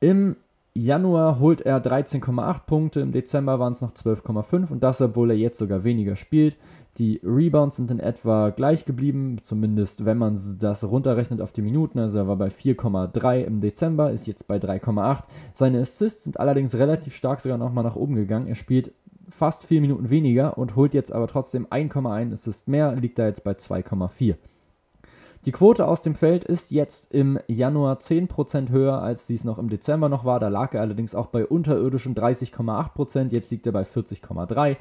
Im 0.00 0.36
Januar 0.82 1.38
holt 1.38 1.60
er 1.60 1.78
13,8 1.84 2.60
Punkte, 2.66 3.00
im 3.00 3.12
Dezember 3.12 3.58
waren 3.58 3.74
es 3.74 3.82
noch 3.82 3.92
12,5 3.92 4.70
und 4.70 4.82
das, 4.82 5.02
obwohl 5.02 5.30
er 5.30 5.36
jetzt 5.36 5.58
sogar 5.58 5.84
weniger 5.84 6.16
spielt. 6.16 6.56
Die 6.96 7.20
Rebounds 7.22 7.76
sind 7.76 7.90
in 7.90 8.00
etwa 8.00 8.48
gleich 8.48 8.86
geblieben, 8.86 9.36
zumindest 9.42 10.06
wenn 10.06 10.16
man 10.16 10.40
das 10.58 10.82
runterrechnet 10.82 11.42
auf 11.42 11.52
die 11.52 11.60
Minuten. 11.60 11.98
Also 11.98 12.16
er 12.16 12.28
war 12.28 12.36
bei 12.36 12.48
4,3 12.48 13.42
im 13.42 13.60
Dezember, 13.60 14.10
ist 14.10 14.26
jetzt 14.26 14.48
bei 14.48 14.56
3,8. 14.56 15.24
Seine 15.54 15.80
Assists 15.80 16.24
sind 16.24 16.40
allerdings 16.40 16.74
relativ 16.74 17.14
stark 17.14 17.40
sogar 17.40 17.58
nochmal 17.58 17.84
nach 17.84 17.96
oben 17.96 18.14
gegangen. 18.14 18.46
Er 18.46 18.54
spielt 18.54 18.92
fast 19.28 19.66
4 19.66 19.82
Minuten 19.82 20.08
weniger 20.08 20.56
und 20.56 20.76
holt 20.76 20.94
jetzt 20.94 21.12
aber 21.12 21.26
trotzdem 21.26 21.66
1,1 21.66 22.32
Assist 22.32 22.68
mehr, 22.68 22.96
liegt 22.96 23.18
da 23.18 23.26
jetzt 23.26 23.44
bei 23.44 23.52
2,4. 23.52 24.36
Die 25.46 25.52
Quote 25.52 25.88
aus 25.88 26.02
dem 26.02 26.14
Feld 26.14 26.44
ist 26.44 26.70
jetzt 26.70 27.14
im 27.14 27.38
Januar 27.46 27.96
10% 27.98 28.68
höher, 28.68 29.00
als 29.00 29.26
dies 29.26 29.42
noch 29.42 29.56
im 29.56 29.70
Dezember 29.70 30.10
noch 30.10 30.26
war. 30.26 30.38
Da 30.38 30.48
lag 30.48 30.74
er 30.74 30.82
allerdings 30.82 31.14
auch 31.14 31.28
bei 31.28 31.46
unterirdischen 31.46 32.14
30,8%. 32.14 33.32
Jetzt 33.32 33.50
liegt 33.50 33.64
er 33.64 33.72
bei 33.72 33.84
40,3%. 33.84 34.76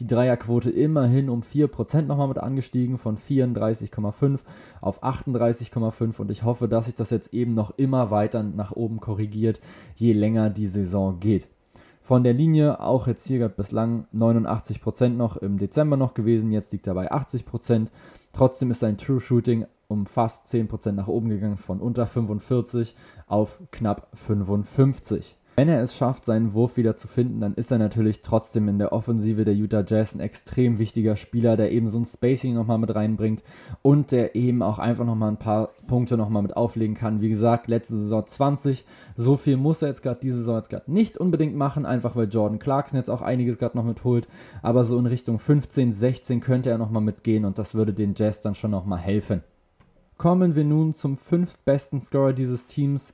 Die 0.00 0.06
Dreierquote 0.06 0.68
immerhin 0.70 1.30
um 1.30 1.40
4% 1.40 2.02
nochmal 2.02 2.28
mit 2.28 2.36
angestiegen, 2.36 2.98
von 2.98 3.16
34,5 3.16 4.40
auf 4.82 5.02
38,5. 5.02 6.18
Und 6.18 6.30
ich 6.30 6.42
hoffe, 6.42 6.68
dass 6.68 6.84
sich 6.84 6.94
das 6.94 7.08
jetzt 7.08 7.32
eben 7.32 7.54
noch 7.54 7.78
immer 7.78 8.10
weiter 8.10 8.42
nach 8.42 8.72
oben 8.72 9.00
korrigiert, 9.00 9.60
je 9.96 10.12
länger 10.12 10.50
die 10.50 10.68
Saison 10.68 11.20
geht. 11.20 11.48
Von 12.02 12.24
der 12.24 12.32
Linie 12.32 12.80
auch 12.80 13.06
jetzt 13.06 13.26
hier 13.26 13.48
bislang 13.48 14.06
89% 14.12 15.10
noch 15.10 15.36
im 15.36 15.56
Dezember 15.56 15.96
noch 15.96 16.14
gewesen, 16.14 16.50
jetzt 16.50 16.72
liegt 16.72 16.88
er 16.88 16.94
bei 16.94 17.12
80%. 17.12 17.86
Trotzdem 18.32 18.72
ist 18.72 18.80
sein 18.80 18.98
True 18.98 19.20
Shooting 19.20 19.66
um 19.86 20.06
fast 20.06 20.46
10% 20.46 20.92
nach 20.92 21.06
oben 21.06 21.28
gegangen, 21.28 21.58
von 21.58 21.78
unter 21.80 22.06
45 22.06 22.96
auf 23.28 23.60
knapp 23.70 24.08
55. 24.14 25.36
Wenn 25.54 25.68
er 25.68 25.82
es 25.82 25.94
schafft, 25.94 26.24
seinen 26.24 26.54
Wurf 26.54 26.78
wieder 26.78 26.96
zu 26.96 27.06
finden, 27.08 27.40
dann 27.40 27.52
ist 27.52 27.70
er 27.70 27.76
natürlich 27.76 28.22
trotzdem 28.22 28.68
in 28.68 28.78
der 28.78 28.90
Offensive 28.94 29.44
der 29.44 29.54
Utah 29.54 29.84
Jazz 29.86 30.14
ein 30.14 30.20
extrem 30.20 30.78
wichtiger 30.78 31.14
Spieler, 31.14 31.58
der 31.58 31.72
eben 31.72 31.90
so 31.90 31.98
ein 31.98 32.06
Spacing 32.06 32.54
nochmal 32.54 32.78
mit 32.78 32.94
reinbringt 32.94 33.42
und 33.82 34.12
der 34.12 34.34
eben 34.34 34.62
auch 34.62 34.78
einfach 34.78 35.04
nochmal 35.04 35.30
ein 35.30 35.36
paar 35.36 35.68
Punkte 35.86 36.16
nochmal 36.16 36.40
mit 36.40 36.56
auflegen 36.56 36.96
kann. 36.96 37.20
Wie 37.20 37.28
gesagt, 37.28 37.68
letzte 37.68 37.96
Saison 37.96 38.26
20, 38.26 38.86
so 39.14 39.36
viel 39.36 39.58
muss 39.58 39.82
er 39.82 39.88
jetzt 39.88 40.02
gerade 40.02 40.20
diese 40.22 40.38
Saison 40.38 40.56
jetzt 40.56 40.70
gerade 40.70 40.90
nicht 40.90 41.18
unbedingt 41.18 41.54
machen, 41.54 41.84
einfach 41.84 42.16
weil 42.16 42.30
Jordan 42.30 42.58
Clarkson 42.58 42.98
jetzt 42.98 43.10
auch 43.10 43.20
einiges 43.20 43.58
gerade 43.58 43.76
noch 43.76 43.84
mitholt, 43.84 44.28
aber 44.62 44.84
so 44.84 44.98
in 44.98 45.04
Richtung 45.04 45.38
15, 45.38 45.92
16 45.92 46.40
könnte 46.40 46.70
er 46.70 46.78
nochmal 46.78 47.02
mitgehen 47.02 47.44
und 47.44 47.58
das 47.58 47.74
würde 47.74 47.92
den 47.92 48.14
Jazz 48.16 48.40
dann 48.40 48.54
schon 48.54 48.70
nochmal 48.70 49.00
helfen. 49.00 49.42
Kommen 50.16 50.56
wir 50.56 50.64
nun 50.64 50.94
zum 50.94 51.18
fünftbesten 51.18 52.00
Scorer 52.00 52.32
dieses 52.32 52.66
Teams, 52.66 53.12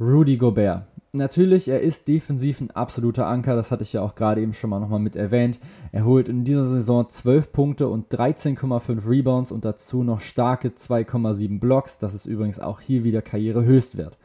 Rudy 0.00 0.38
Gobert. 0.38 0.86
Natürlich, 1.12 1.66
er 1.66 1.80
ist 1.80 2.06
defensiv 2.06 2.60
ein 2.60 2.70
absoluter 2.70 3.26
Anker, 3.26 3.56
das 3.56 3.72
hatte 3.72 3.82
ich 3.82 3.92
ja 3.92 4.00
auch 4.00 4.14
gerade 4.14 4.40
eben 4.40 4.54
schon 4.54 4.70
mal 4.70 4.78
nochmal 4.78 5.00
mit 5.00 5.16
erwähnt. 5.16 5.58
Er 5.90 6.04
holt 6.04 6.28
in 6.28 6.44
dieser 6.44 6.68
Saison 6.68 7.10
12 7.10 7.50
Punkte 7.50 7.88
und 7.88 8.14
13,5 8.14 9.08
Rebounds 9.08 9.50
und 9.50 9.64
dazu 9.64 10.04
noch 10.04 10.20
starke 10.20 10.68
2,7 10.68 11.58
Blocks. 11.58 11.98
Das 11.98 12.14
ist 12.14 12.26
übrigens 12.26 12.60
auch 12.60 12.80
hier 12.80 13.02
wieder 13.02 13.22
Karrierehöchstwert. 13.22 14.18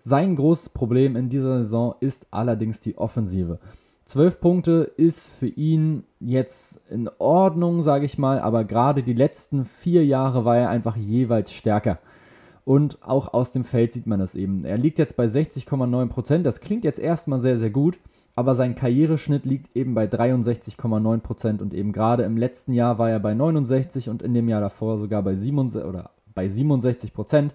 Sein 0.00 0.34
großes 0.34 0.70
Problem 0.70 1.14
in 1.14 1.28
dieser 1.30 1.62
Saison 1.62 1.94
ist 2.00 2.26
allerdings 2.32 2.80
die 2.80 2.98
Offensive. 2.98 3.60
12 4.06 4.40
Punkte 4.40 4.92
ist 4.96 5.28
für 5.38 5.46
ihn 5.46 6.02
jetzt 6.18 6.80
in 6.90 7.08
Ordnung, 7.18 7.84
sage 7.84 8.06
ich 8.06 8.18
mal, 8.18 8.40
aber 8.40 8.64
gerade 8.64 9.04
die 9.04 9.14
letzten 9.14 9.64
vier 9.64 10.04
Jahre 10.04 10.44
war 10.44 10.58
er 10.58 10.68
einfach 10.68 10.96
jeweils 10.96 11.52
stärker. 11.52 12.00
Und 12.64 12.98
auch 13.02 13.34
aus 13.34 13.52
dem 13.52 13.64
Feld 13.64 13.92
sieht 13.92 14.06
man 14.06 14.20
das 14.20 14.34
eben. 14.34 14.64
Er 14.64 14.78
liegt 14.78 14.98
jetzt 14.98 15.16
bei 15.16 15.26
60,9%. 15.26 16.42
Das 16.42 16.60
klingt 16.60 16.84
jetzt 16.84 16.98
erstmal 16.98 17.40
sehr, 17.40 17.58
sehr 17.58 17.70
gut, 17.70 17.98
aber 18.34 18.54
sein 18.54 18.74
Karriereschnitt 18.74 19.44
liegt 19.44 19.76
eben 19.76 19.94
bei 19.94 20.06
63,9% 20.06 21.60
und 21.60 21.74
eben 21.74 21.92
gerade 21.92 22.24
im 22.24 22.36
letzten 22.36 22.72
Jahr 22.72 22.98
war 22.98 23.10
er 23.10 23.20
bei 23.20 23.34
69 23.34 24.08
und 24.08 24.22
in 24.22 24.34
dem 24.34 24.48
Jahr 24.48 24.60
davor 24.60 24.98
sogar 24.98 25.22
bei 25.22 25.36
67 25.36 25.88
oder 25.88 26.10
bei 26.34 26.46
67%. 26.46 27.50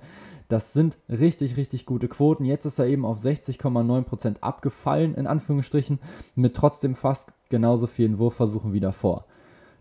Das 0.48 0.74
sind 0.74 0.98
richtig, 1.10 1.58
richtig 1.58 1.86
gute 1.86 2.08
Quoten. 2.08 2.44
Jetzt 2.46 2.66
ist 2.66 2.80
er 2.80 2.88
eben 2.88 3.06
auf 3.06 3.22
60,9% 3.22 4.40
abgefallen, 4.42 5.14
in 5.14 5.28
Anführungsstrichen, 5.28 6.00
mit 6.36 6.56
trotzdem 6.56 6.96
fast 6.96 7.32
genauso 7.50 7.86
vielen 7.86 8.18
Wurfversuchen 8.18 8.74
wie 8.74 8.80
davor. 8.80 9.26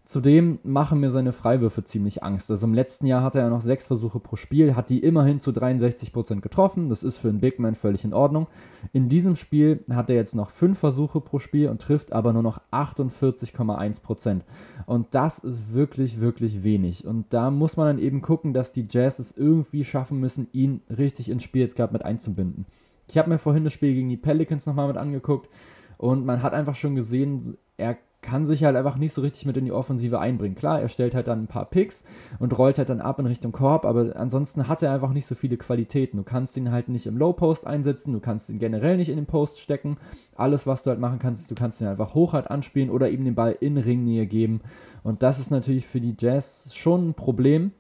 Zudem 0.09 0.59
machen 0.63 1.01
mir 1.01 1.11
seine 1.11 1.35
Freiwürfe 1.35 1.85
ziemlich 1.85 2.23
Angst. 2.23 2.51
Also 2.51 2.67
im 2.67 2.73
letzten 2.73 3.05
Jahr 3.05 3.23
hatte 3.23 3.41
er 3.41 3.51
noch 3.51 3.61
sechs 3.61 3.85
Versuche 3.85 4.21
pro 4.21 4.37
Spiel, 4.37 4.75
hat 4.75 4.89
die 4.89 5.01
immerhin 5.01 5.39
zu 5.39 5.51
63% 5.51 6.41
getroffen. 6.41 6.89
Das 6.89 7.03
ist 7.03 7.19
für 7.19 7.29
einen 7.29 7.41
Big 7.41 7.59
Man 7.59 7.75
völlig 7.75 8.05
in 8.05 8.15
Ordnung. 8.15 8.47
In 8.95 9.11
diesem 9.11 9.37
Spiel 9.37 9.85
hat 9.91 10.09
er 10.09 10.17
jetzt 10.17 10.35
noch 10.35 10.49
fünf 10.49 10.79
Versuche 10.79 11.21
pro 11.21 11.39
Spiel 11.39 11.69
und 11.69 11.83
trifft 11.83 12.15
aber 12.15 12.33
nur 12.33 12.43
noch 12.43 12.59
48,1%. 12.73 14.41
Und 14.87 15.09
das 15.11 15.41
ist 15.41 15.75
wirklich, 15.75 16.19
wirklich 16.21 16.63
wenig. 16.63 17.07
Und 17.07 17.27
da 17.29 17.51
muss 17.51 17.77
man 17.77 17.89
dann 17.89 17.99
eben 18.03 18.23
gucken, 18.23 18.55
dass 18.55 18.73
die 18.73 18.87
Jazz 18.89 19.19
es 19.19 19.37
irgendwie 19.37 19.85
schaffen 19.85 20.21
müssen, 20.21 20.49
ihn 20.53 20.81
richtig 20.89 21.29
ins 21.29 21.43
Spiel 21.43 21.61
jetzt 21.61 21.77
gerade 21.77 21.93
mit 21.93 22.03
einzubinden. 22.03 22.65
Ich 23.09 23.19
habe 23.19 23.29
mir 23.29 23.39
vorhin 23.39 23.65
das 23.65 23.75
Spiel 23.75 23.93
gegen 23.93 24.09
die 24.09 24.17
Pelicans 24.17 24.65
nochmal 24.65 24.89
mit 24.89 24.97
angeguckt 24.97 25.51
und 25.99 26.25
man 26.25 26.43
hat 26.43 26.55
einfach 26.55 26.77
schon 26.77 26.95
gesehen, 26.95 27.59
er 27.77 27.99
kann 28.21 28.47
sich 28.47 28.65
halt 28.65 28.77
einfach 28.77 28.97
nicht 28.97 29.15
so 29.15 29.23
richtig 29.23 29.47
mit 29.47 29.57
in 29.57 29.65
die 29.65 29.73
Offensive 29.73 30.19
einbringen. 30.19 30.57
Klar, 30.57 30.81
er 30.81 30.89
stellt 30.89 31.15
halt 31.15 31.29
dann 31.29 31.45
ein 31.45 31.47
paar 31.47 31.67
Picks 31.67 32.03
und 32.39 32.57
rollt 32.59 32.79
halt 32.79 32.89
dann 32.89 33.01
ab 33.01 33.19
in 33.21 33.27
Richtung 33.27 33.53
Korb, 33.53 33.85
aber 33.85 34.17
ansonsten 34.17 34.67
hat 34.67 34.83
er 34.83 34.93
einfach 34.93 35.13
nicht 35.13 35.27
so 35.27 35.35
viele 35.35 35.57
Qualitäten. 35.57 36.17
Du 36.17 36.25
kannst 36.25 36.57
ihn 36.57 36.73
halt 36.73 36.89
nicht 36.89 37.07
im 37.07 37.17
Low 37.17 37.33
Post 37.33 37.67
einsetzen, 37.67 38.13
du 38.13 38.21
kannst 38.21 38.51
ihn 38.51 38.59
generell 38.59 38.97
nicht 38.97 39.09
in 39.09 39.17
den 39.17 39.27
Post 39.27 39.61
stecken. 39.61 39.99
Alles, 40.37 40.67
was 40.67 40.83
du 40.83 40.91
halt 40.91 41.01
machen 41.01 41.21
kannst, 41.21 41.43
ist, 41.43 41.51
du 41.51 41.55
kannst 41.55 41.81
ihn 41.81 41.87
einfach 41.87 42.15
hoch 42.15 42.33
halt 42.33 42.51
anspielen 42.51 42.91
oder 42.91 43.09
ihm 43.09 43.25
den 43.25 43.37
Ball 43.37 43.57
in 43.61 43.79
Ringnähe 43.79 44.27
geben. 44.27 44.63
Und 45.05 45.23
das 45.23 45.39
ist 45.39 45.51
natürlich 45.51 45.87
für 45.87 46.01
die 46.01 46.17
Jazz 46.19 46.75
schon 46.75 47.11
ein 47.11 47.15
Problem. 47.15 47.73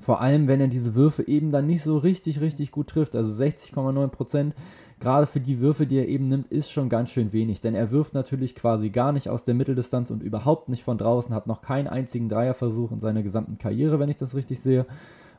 Vor 0.00 0.20
allem, 0.20 0.48
wenn 0.48 0.60
er 0.60 0.68
diese 0.68 0.94
Würfe 0.94 1.26
eben 1.26 1.50
dann 1.50 1.66
nicht 1.66 1.82
so 1.82 1.98
richtig, 1.98 2.40
richtig 2.40 2.70
gut 2.70 2.88
trifft. 2.88 3.16
Also 3.16 3.30
60,9% 3.42 4.52
gerade 5.00 5.26
für 5.26 5.40
die 5.40 5.60
Würfe, 5.60 5.86
die 5.86 5.98
er 5.98 6.08
eben 6.08 6.28
nimmt, 6.28 6.48
ist 6.48 6.70
schon 6.70 6.88
ganz 6.88 7.10
schön 7.10 7.32
wenig. 7.32 7.60
Denn 7.60 7.74
er 7.74 7.90
wirft 7.90 8.14
natürlich 8.14 8.54
quasi 8.54 8.90
gar 8.90 9.12
nicht 9.12 9.28
aus 9.28 9.44
der 9.44 9.54
Mitteldistanz 9.54 10.10
und 10.10 10.22
überhaupt 10.22 10.68
nicht 10.68 10.84
von 10.84 10.98
draußen, 10.98 11.34
hat 11.34 11.46
noch 11.46 11.62
keinen 11.62 11.86
einzigen 11.86 12.28
Dreierversuch 12.28 12.92
in 12.92 13.00
seiner 13.00 13.22
gesamten 13.22 13.58
Karriere, 13.58 13.98
wenn 13.98 14.08
ich 14.08 14.16
das 14.16 14.34
richtig 14.34 14.60
sehe. 14.60 14.86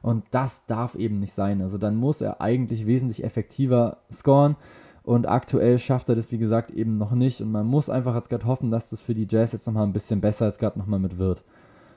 Und 0.01 0.23
das 0.31 0.65
darf 0.65 0.95
eben 0.95 1.19
nicht 1.19 1.33
sein. 1.33 1.61
Also 1.61 1.77
dann 1.77 1.95
muss 1.95 2.21
er 2.21 2.41
eigentlich 2.41 2.85
wesentlich 2.85 3.23
effektiver 3.23 3.97
scoren. 4.11 4.55
Und 5.03 5.27
aktuell 5.27 5.79
schafft 5.79 6.09
er 6.09 6.15
das, 6.15 6.31
wie 6.31 6.37
gesagt, 6.37 6.71
eben 6.71 6.97
noch 6.97 7.11
nicht. 7.11 7.41
Und 7.41 7.51
man 7.51 7.65
muss 7.65 7.89
einfach 7.89 8.15
jetzt 8.15 8.29
gerade 8.29 8.45
hoffen, 8.45 8.69
dass 8.69 8.89
das 8.89 9.01
für 9.01 9.15
die 9.15 9.27
Jazz 9.29 9.51
jetzt 9.51 9.65
nochmal 9.65 9.85
ein 9.85 9.93
bisschen 9.93 10.21
besser 10.21 10.45
als 10.45 10.57
gerade 10.57 10.79
nochmal 10.79 10.99
mit 10.99 11.17
wird. 11.17 11.43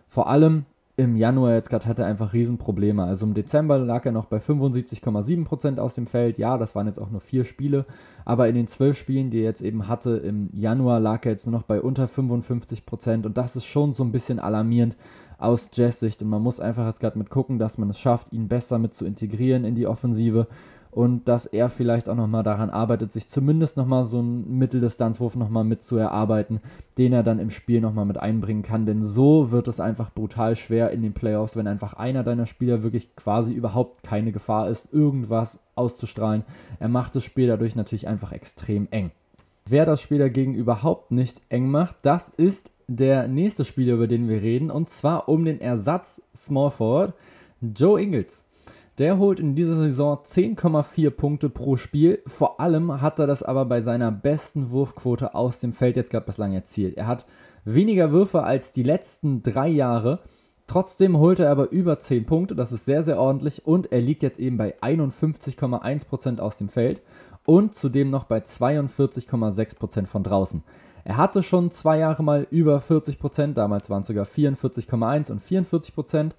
Vor 0.08 0.28
allem 0.28 0.66
im 0.96 1.16
Januar 1.16 1.54
jetzt 1.54 1.70
gerade 1.70 1.86
hatte 1.86 2.02
er 2.02 2.08
einfach 2.08 2.34
Riesenprobleme. 2.34 3.02
Also 3.02 3.24
im 3.24 3.32
Dezember 3.32 3.78
lag 3.78 4.04
er 4.04 4.12
noch 4.12 4.26
bei 4.26 4.38
75,7% 4.38 5.78
aus 5.78 5.94
dem 5.94 6.06
Feld. 6.06 6.36
Ja, 6.36 6.58
das 6.58 6.74
waren 6.74 6.86
jetzt 6.86 7.00
auch 7.00 7.10
nur 7.10 7.22
vier 7.22 7.44
Spiele. 7.44 7.86
Aber 8.26 8.46
in 8.48 8.54
den 8.54 8.68
zwölf 8.68 8.98
Spielen, 8.98 9.30
die 9.30 9.38
er 9.38 9.44
jetzt 9.44 9.62
eben 9.62 9.88
hatte, 9.88 10.10
im 10.18 10.50
Januar 10.52 11.00
lag 11.00 11.24
er 11.24 11.32
jetzt 11.32 11.46
nur 11.46 11.58
noch 11.58 11.62
bei 11.62 11.80
unter 11.80 12.04
55%. 12.04 13.24
Und 13.24 13.36
das 13.38 13.56
ist 13.56 13.64
schon 13.64 13.94
so 13.94 14.04
ein 14.04 14.12
bisschen 14.12 14.38
alarmierend 14.38 14.96
aus 15.38 15.70
Jazz-Sicht. 15.72 16.20
Und 16.20 16.28
man 16.28 16.42
muss 16.42 16.60
einfach 16.60 16.86
jetzt 16.86 17.00
gerade 17.00 17.18
mit 17.18 17.30
gucken, 17.30 17.58
dass 17.58 17.78
man 17.78 17.88
es 17.88 17.98
schafft, 17.98 18.32
ihn 18.32 18.48
besser 18.48 18.78
mit 18.78 18.92
zu 18.92 19.06
integrieren 19.06 19.64
in 19.64 19.74
die 19.74 19.86
Offensive 19.86 20.46
und 20.92 21.26
dass 21.26 21.46
er 21.46 21.70
vielleicht 21.70 22.10
auch 22.10 22.14
nochmal 22.14 22.42
daran 22.42 22.68
arbeitet, 22.68 23.12
sich 23.12 23.26
zumindest 23.26 23.78
nochmal 23.78 24.04
so 24.04 24.18
einen 24.18 24.58
Mitteldistanzwurf 24.58 25.36
nochmal 25.36 25.64
mit 25.64 25.82
zu 25.82 25.96
erarbeiten, 25.96 26.60
den 26.98 27.14
er 27.14 27.22
dann 27.22 27.38
im 27.38 27.48
Spiel 27.48 27.80
nochmal 27.80 28.04
mit 28.04 28.18
einbringen 28.18 28.62
kann. 28.62 28.84
Denn 28.84 29.02
so 29.02 29.50
wird 29.50 29.68
es 29.68 29.80
einfach 29.80 30.12
brutal 30.12 30.54
schwer 30.54 30.90
in 30.90 31.00
den 31.00 31.14
Playoffs, 31.14 31.56
wenn 31.56 31.66
einfach 31.66 31.94
einer 31.94 32.22
deiner 32.22 32.44
Spieler 32.44 32.82
wirklich 32.82 33.16
quasi 33.16 33.54
überhaupt 33.54 34.02
keine 34.02 34.32
Gefahr 34.32 34.68
ist, 34.68 34.92
irgendwas 34.92 35.58
auszustrahlen. 35.76 36.44
Er 36.78 36.88
macht 36.88 37.16
das 37.16 37.24
Spiel 37.24 37.46
dadurch 37.46 37.74
natürlich 37.74 38.06
einfach 38.06 38.32
extrem 38.32 38.86
eng. 38.90 39.12
Wer 39.64 39.86
das 39.86 40.02
Spiel 40.02 40.18
dagegen 40.18 40.54
überhaupt 40.54 41.10
nicht 41.10 41.40
eng 41.48 41.70
macht, 41.70 41.96
das 42.02 42.28
ist 42.36 42.70
der 42.86 43.28
nächste 43.28 43.64
Spieler, 43.64 43.94
über 43.94 44.08
den 44.08 44.28
wir 44.28 44.42
reden, 44.42 44.70
und 44.70 44.90
zwar 44.90 45.30
um 45.30 45.46
den 45.46 45.58
Ersatz 45.58 46.20
Small 46.36 46.70
Forward 46.70 47.14
Joe 47.62 47.98
Ingles. 47.98 48.44
Der 48.98 49.16
holt 49.16 49.40
in 49.40 49.54
dieser 49.54 49.76
Saison 49.76 50.18
10,4 50.18 51.10
Punkte 51.10 51.48
pro 51.48 51.76
Spiel. 51.76 52.22
Vor 52.26 52.60
allem 52.60 53.00
hat 53.00 53.18
er 53.18 53.26
das 53.26 53.42
aber 53.42 53.64
bei 53.64 53.80
seiner 53.80 54.12
besten 54.12 54.70
Wurfquote 54.70 55.34
aus 55.34 55.58
dem 55.58 55.72
Feld 55.72 55.96
jetzt 55.96 56.10
gerade 56.10 56.26
bislang 56.26 56.52
erzielt. 56.52 56.98
Er 56.98 57.06
hat 57.06 57.24
weniger 57.64 58.12
Würfe 58.12 58.42
als 58.42 58.70
die 58.72 58.82
letzten 58.82 59.42
drei 59.42 59.68
Jahre. 59.68 60.20
Trotzdem 60.66 61.18
holt 61.18 61.38
er 61.38 61.50
aber 61.50 61.70
über 61.70 61.98
10 61.98 62.26
Punkte, 62.26 62.54
das 62.54 62.70
ist 62.70 62.84
sehr, 62.84 63.02
sehr 63.02 63.18
ordentlich. 63.18 63.66
Und 63.66 63.90
er 63.92 64.02
liegt 64.02 64.22
jetzt 64.22 64.38
eben 64.38 64.58
bei 64.58 64.78
51,1% 64.80 66.38
aus 66.38 66.58
dem 66.58 66.68
Feld 66.68 67.00
und 67.46 67.74
zudem 67.74 68.10
noch 68.10 68.24
bei 68.24 68.38
42,6% 68.38 70.06
von 70.06 70.22
draußen. 70.22 70.62
Er 71.04 71.16
hatte 71.16 71.42
schon 71.42 71.70
zwei 71.72 71.98
Jahre 71.98 72.22
mal 72.22 72.46
über 72.50 72.78
40%, 72.78 73.54
damals 73.54 73.90
waren 73.90 74.02
es 74.02 74.08
sogar 74.08 74.26
44,1 74.26 75.32
und 75.32 75.42
44%. 75.42 76.32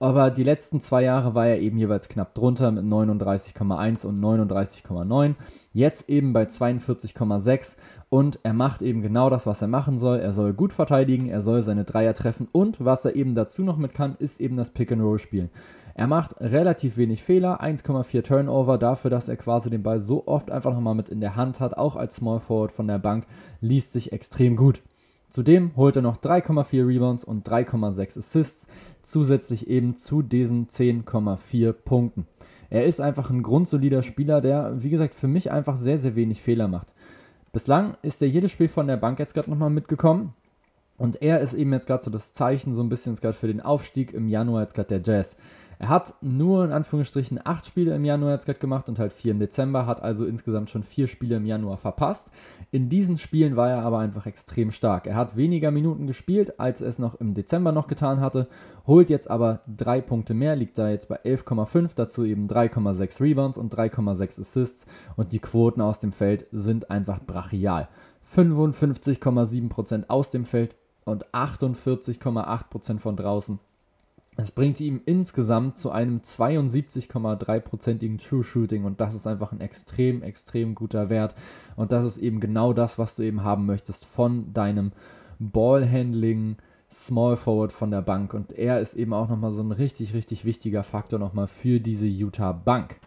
Aber 0.00 0.30
die 0.30 0.44
letzten 0.44 0.80
zwei 0.80 1.02
Jahre 1.02 1.34
war 1.34 1.46
er 1.46 1.60
eben 1.60 1.76
jeweils 1.76 2.08
knapp 2.08 2.34
drunter 2.34 2.70
mit 2.70 2.84
39,1 2.84 4.06
und 4.06 4.20
39,9. 4.20 5.34
Jetzt 5.72 6.08
eben 6.08 6.32
bei 6.32 6.44
42,6 6.44 7.74
und 8.08 8.38
er 8.44 8.52
macht 8.52 8.80
eben 8.80 9.02
genau 9.02 9.28
das, 9.28 9.44
was 9.44 9.60
er 9.60 9.68
machen 9.68 9.98
soll. 9.98 10.20
Er 10.20 10.34
soll 10.34 10.52
gut 10.52 10.72
verteidigen, 10.72 11.28
er 11.28 11.42
soll 11.42 11.64
seine 11.64 11.84
Dreier 11.84 12.14
treffen 12.14 12.48
und 12.52 12.84
was 12.84 13.04
er 13.04 13.16
eben 13.16 13.34
dazu 13.34 13.62
noch 13.62 13.76
mit 13.76 13.92
kann, 13.92 14.14
ist 14.18 14.40
eben 14.40 14.56
das 14.56 14.70
Pick 14.70 14.92
and 14.92 15.02
Roll 15.02 15.18
spielen. 15.18 15.50
Er 15.94 16.06
macht 16.06 16.40
relativ 16.40 16.96
wenig 16.96 17.24
Fehler, 17.24 17.60
1,4 17.60 18.22
Turnover 18.22 18.78
dafür, 18.78 19.10
dass 19.10 19.28
er 19.28 19.36
quasi 19.36 19.68
den 19.68 19.82
Ball 19.82 20.00
so 20.00 20.28
oft 20.28 20.48
einfach 20.48 20.72
nochmal 20.72 20.94
mit 20.94 21.08
in 21.08 21.20
der 21.20 21.34
Hand 21.34 21.58
hat, 21.58 21.76
auch 21.76 21.96
als 21.96 22.14
Small 22.14 22.38
Forward 22.38 22.70
von 22.70 22.86
der 22.86 23.00
Bank, 23.00 23.26
liest 23.60 23.92
sich 23.92 24.12
extrem 24.12 24.54
gut. 24.54 24.80
Zudem 25.30 25.72
holt 25.76 25.96
er 25.96 26.02
noch 26.02 26.18
3,4 26.18 26.86
Rebounds 26.86 27.24
und 27.24 27.46
3,6 27.48 28.16
Assists, 28.16 28.68
zusätzlich 29.08 29.68
eben 29.68 29.96
zu 29.96 30.22
diesen 30.22 30.68
10,4 30.68 31.72
Punkten. 31.72 32.26
Er 32.70 32.84
ist 32.84 33.00
einfach 33.00 33.30
ein 33.30 33.42
grundsolider 33.42 34.02
Spieler, 34.02 34.40
der, 34.40 34.82
wie 34.82 34.90
gesagt, 34.90 35.14
für 35.14 35.28
mich 35.28 35.50
einfach 35.50 35.78
sehr, 35.78 35.98
sehr 35.98 36.14
wenig 36.14 36.42
Fehler 36.42 36.68
macht. 36.68 36.94
Bislang 37.52 37.96
ist 38.02 38.20
er 38.20 38.28
jedes 38.28 38.52
Spiel 38.52 38.68
von 38.68 38.86
der 38.86 38.98
Bank 38.98 39.18
jetzt 39.18 39.32
gerade 39.32 39.48
nochmal 39.48 39.70
mitgekommen. 39.70 40.34
Und 40.98 41.22
er 41.22 41.40
ist 41.40 41.54
eben 41.54 41.72
jetzt 41.72 41.86
gerade 41.86 42.04
so 42.04 42.10
das 42.10 42.32
Zeichen, 42.32 42.74
so 42.74 42.82
ein 42.82 42.88
bisschen 42.88 43.14
gerade 43.16 43.34
für 43.34 43.46
den 43.46 43.60
Aufstieg 43.60 44.12
im 44.12 44.28
Januar 44.28 44.62
jetzt 44.62 44.74
gerade 44.74 45.00
der 45.00 45.02
Jazz. 45.02 45.36
Er 45.80 45.88
hat 45.88 46.14
nur 46.20 46.64
in 46.64 46.72
Anführungsstrichen 46.72 47.40
acht 47.44 47.66
Spiele 47.66 47.94
im 47.94 48.04
Januar 48.04 48.32
jetzt 48.32 48.46
gerade 48.46 48.58
gemacht 48.58 48.88
und 48.88 48.98
halt 48.98 49.12
vier 49.12 49.30
im 49.30 49.38
Dezember, 49.38 49.86
hat 49.86 50.02
also 50.02 50.24
insgesamt 50.24 50.70
schon 50.70 50.82
vier 50.82 51.06
Spiele 51.06 51.36
im 51.36 51.46
Januar 51.46 51.76
verpasst. 51.76 52.32
In 52.72 52.88
diesen 52.88 53.16
Spielen 53.16 53.54
war 53.54 53.70
er 53.70 53.82
aber 53.82 54.00
einfach 54.00 54.26
extrem 54.26 54.72
stark. 54.72 55.06
Er 55.06 55.14
hat 55.14 55.36
weniger 55.36 55.70
Minuten 55.70 56.08
gespielt, 56.08 56.58
als 56.58 56.80
er 56.80 56.88
es 56.88 56.98
noch 56.98 57.14
im 57.20 57.34
Dezember 57.34 57.70
noch 57.70 57.86
getan 57.86 58.20
hatte, 58.20 58.48
holt 58.86 59.08
jetzt 59.08 59.30
aber 59.30 59.60
drei 59.68 60.00
Punkte 60.00 60.34
mehr, 60.34 60.56
liegt 60.56 60.78
da 60.78 60.88
jetzt 60.88 61.08
bei 61.08 61.20
11,5, 61.22 61.90
dazu 61.94 62.24
eben 62.24 62.48
3,6 62.48 63.20
Rebounds 63.20 63.58
und 63.58 63.72
3,6 63.72 64.40
Assists 64.40 64.84
und 65.16 65.32
die 65.32 65.38
Quoten 65.38 65.80
aus 65.80 66.00
dem 66.00 66.10
Feld 66.10 66.46
sind 66.50 66.90
einfach 66.90 67.20
brachial. 67.20 67.88
55,7% 68.34 70.04
aus 70.08 70.30
dem 70.30 70.44
Feld 70.44 70.74
und 71.04 71.26
48,8% 71.28 72.98
von 72.98 73.16
draußen. 73.16 73.58
Das 74.38 74.52
bringt 74.52 74.78
ihm 74.78 75.00
insgesamt 75.04 75.78
zu 75.78 75.90
einem 75.90 76.20
72,3%igen 76.20 78.18
True 78.18 78.44
Shooting 78.44 78.84
und 78.84 79.00
das 79.00 79.12
ist 79.16 79.26
einfach 79.26 79.50
ein 79.50 79.60
extrem, 79.60 80.22
extrem 80.22 80.76
guter 80.76 81.10
Wert. 81.10 81.34
Und 81.74 81.90
das 81.90 82.04
ist 82.04 82.18
eben 82.18 82.38
genau 82.38 82.72
das, 82.72 83.00
was 83.00 83.16
du 83.16 83.22
eben 83.22 83.42
haben 83.42 83.66
möchtest 83.66 84.04
von 84.04 84.52
deinem 84.52 84.92
Ballhandling 85.40 86.56
Small 86.88 87.36
Forward 87.36 87.72
von 87.72 87.90
der 87.90 88.02
Bank. 88.02 88.32
Und 88.32 88.52
er 88.52 88.78
ist 88.78 88.94
eben 88.94 89.12
auch 89.12 89.28
nochmal 89.28 89.52
so 89.54 89.60
ein 89.60 89.72
richtig, 89.72 90.14
richtig 90.14 90.44
wichtiger 90.44 90.84
Faktor 90.84 91.18
nochmal 91.18 91.48
für 91.48 91.80
diese 91.80 92.06
Utah 92.06 92.52
Bank. 92.52 93.00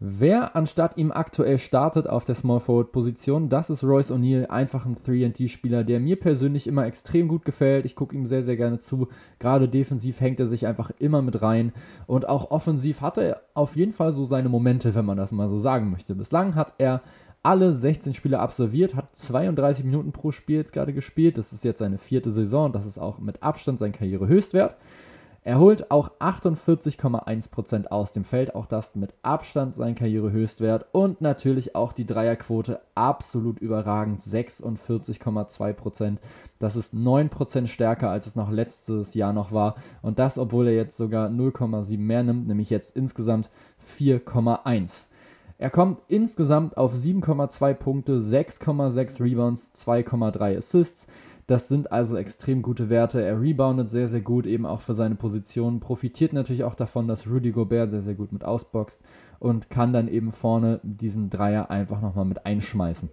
Wer 0.00 0.56
anstatt 0.56 0.96
ihm 0.98 1.12
aktuell 1.12 1.56
startet 1.56 2.08
auf 2.08 2.24
der 2.24 2.34
Small 2.34 2.58
Forward 2.58 2.90
Position, 2.90 3.48
das 3.48 3.70
ist 3.70 3.84
Royce 3.84 4.10
O'Neal, 4.10 4.46
einfach 4.46 4.84
ein 4.86 4.96
3D-Spieler, 4.96 5.84
der 5.84 6.00
mir 6.00 6.16
persönlich 6.16 6.66
immer 6.66 6.84
extrem 6.84 7.28
gut 7.28 7.44
gefällt. 7.44 7.86
Ich 7.86 7.94
gucke 7.94 8.14
ihm 8.14 8.26
sehr, 8.26 8.42
sehr 8.42 8.56
gerne 8.56 8.80
zu. 8.80 9.08
Gerade 9.38 9.68
defensiv 9.68 10.20
hängt 10.20 10.40
er 10.40 10.48
sich 10.48 10.66
einfach 10.66 10.90
immer 10.98 11.22
mit 11.22 11.40
rein. 11.42 11.72
Und 12.06 12.28
auch 12.28 12.50
offensiv 12.50 13.02
hat 13.02 13.18
er 13.18 13.42
auf 13.54 13.76
jeden 13.76 13.92
Fall 13.92 14.12
so 14.12 14.24
seine 14.24 14.48
Momente, 14.48 14.94
wenn 14.96 15.04
man 15.04 15.16
das 15.16 15.30
mal 15.30 15.48
so 15.48 15.58
sagen 15.58 15.90
möchte. 15.90 16.16
Bislang 16.16 16.56
hat 16.56 16.74
er 16.78 17.00
alle 17.44 17.72
16 17.72 18.14
Spiele 18.14 18.40
absolviert, 18.40 18.96
hat 18.96 19.14
32 19.16 19.84
Minuten 19.84 20.12
pro 20.12 20.32
Spiel 20.32 20.56
jetzt 20.56 20.72
gerade 20.72 20.92
gespielt. 20.92 21.38
Das 21.38 21.52
ist 21.52 21.62
jetzt 21.62 21.78
seine 21.78 21.98
vierte 21.98 22.32
Saison. 22.32 22.72
Das 22.72 22.84
ist 22.84 22.98
auch 22.98 23.18
mit 23.20 23.42
Abstand 23.44 23.78
sein 23.78 23.92
Karrierehöchstwert. 23.92 24.76
Er 25.46 25.58
holt 25.58 25.90
auch 25.90 26.10
48,1% 26.20 27.88
aus 27.88 28.12
dem 28.12 28.24
Feld, 28.24 28.54
auch 28.54 28.64
das 28.64 28.94
mit 28.94 29.12
Abstand 29.20 29.74
sein 29.74 29.94
Karrierehöchstwert 29.94 30.86
und 30.92 31.20
natürlich 31.20 31.76
auch 31.76 31.92
die 31.92 32.06
Dreierquote 32.06 32.80
absolut 32.94 33.58
überragend, 33.58 34.22
46,2%. 34.22 36.16
Das 36.58 36.76
ist 36.76 36.94
9% 36.94 37.66
stärker, 37.66 38.08
als 38.08 38.26
es 38.26 38.36
noch 38.36 38.50
letztes 38.50 39.12
Jahr 39.12 39.34
noch 39.34 39.52
war 39.52 39.74
und 40.00 40.18
das, 40.18 40.38
obwohl 40.38 40.68
er 40.68 40.76
jetzt 40.76 40.96
sogar 40.96 41.28
0,7 41.28 41.98
mehr 41.98 42.22
nimmt, 42.22 42.48
nämlich 42.48 42.70
jetzt 42.70 42.96
insgesamt 42.96 43.50
4,1. 43.98 45.08
Er 45.58 45.70
kommt 45.70 46.00
insgesamt 46.08 46.76
auf 46.78 46.94
7,2 46.94 47.74
Punkte, 47.74 48.20
6,6 48.20 49.20
Rebounds, 49.22 49.70
2,3 49.76 50.58
Assists. 50.58 51.06
Das 51.46 51.68
sind 51.68 51.92
also 51.92 52.16
extrem 52.16 52.62
gute 52.62 52.88
Werte. 52.88 53.22
Er 53.22 53.40
reboundet 53.40 53.90
sehr, 53.90 54.08
sehr 54.08 54.22
gut, 54.22 54.46
eben 54.46 54.64
auch 54.64 54.80
für 54.80 54.94
seine 54.94 55.14
Position. 55.14 55.80
Profitiert 55.80 56.32
natürlich 56.32 56.64
auch 56.64 56.74
davon, 56.74 57.06
dass 57.06 57.26
Rudy 57.26 57.52
Gobert 57.52 57.90
sehr, 57.90 58.02
sehr 58.02 58.14
gut 58.14 58.32
mit 58.32 58.44
ausboxt 58.44 59.00
und 59.40 59.68
kann 59.68 59.92
dann 59.92 60.08
eben 60.08 60.32
vorne 60.32 60.80
diesen 60.82 61.28
Dreier 61.28 61.70
einfach 61.70 62.00
nochmal 62.00 62.24
mit 62.24 62.46
einschmeißen. 62.46 63.10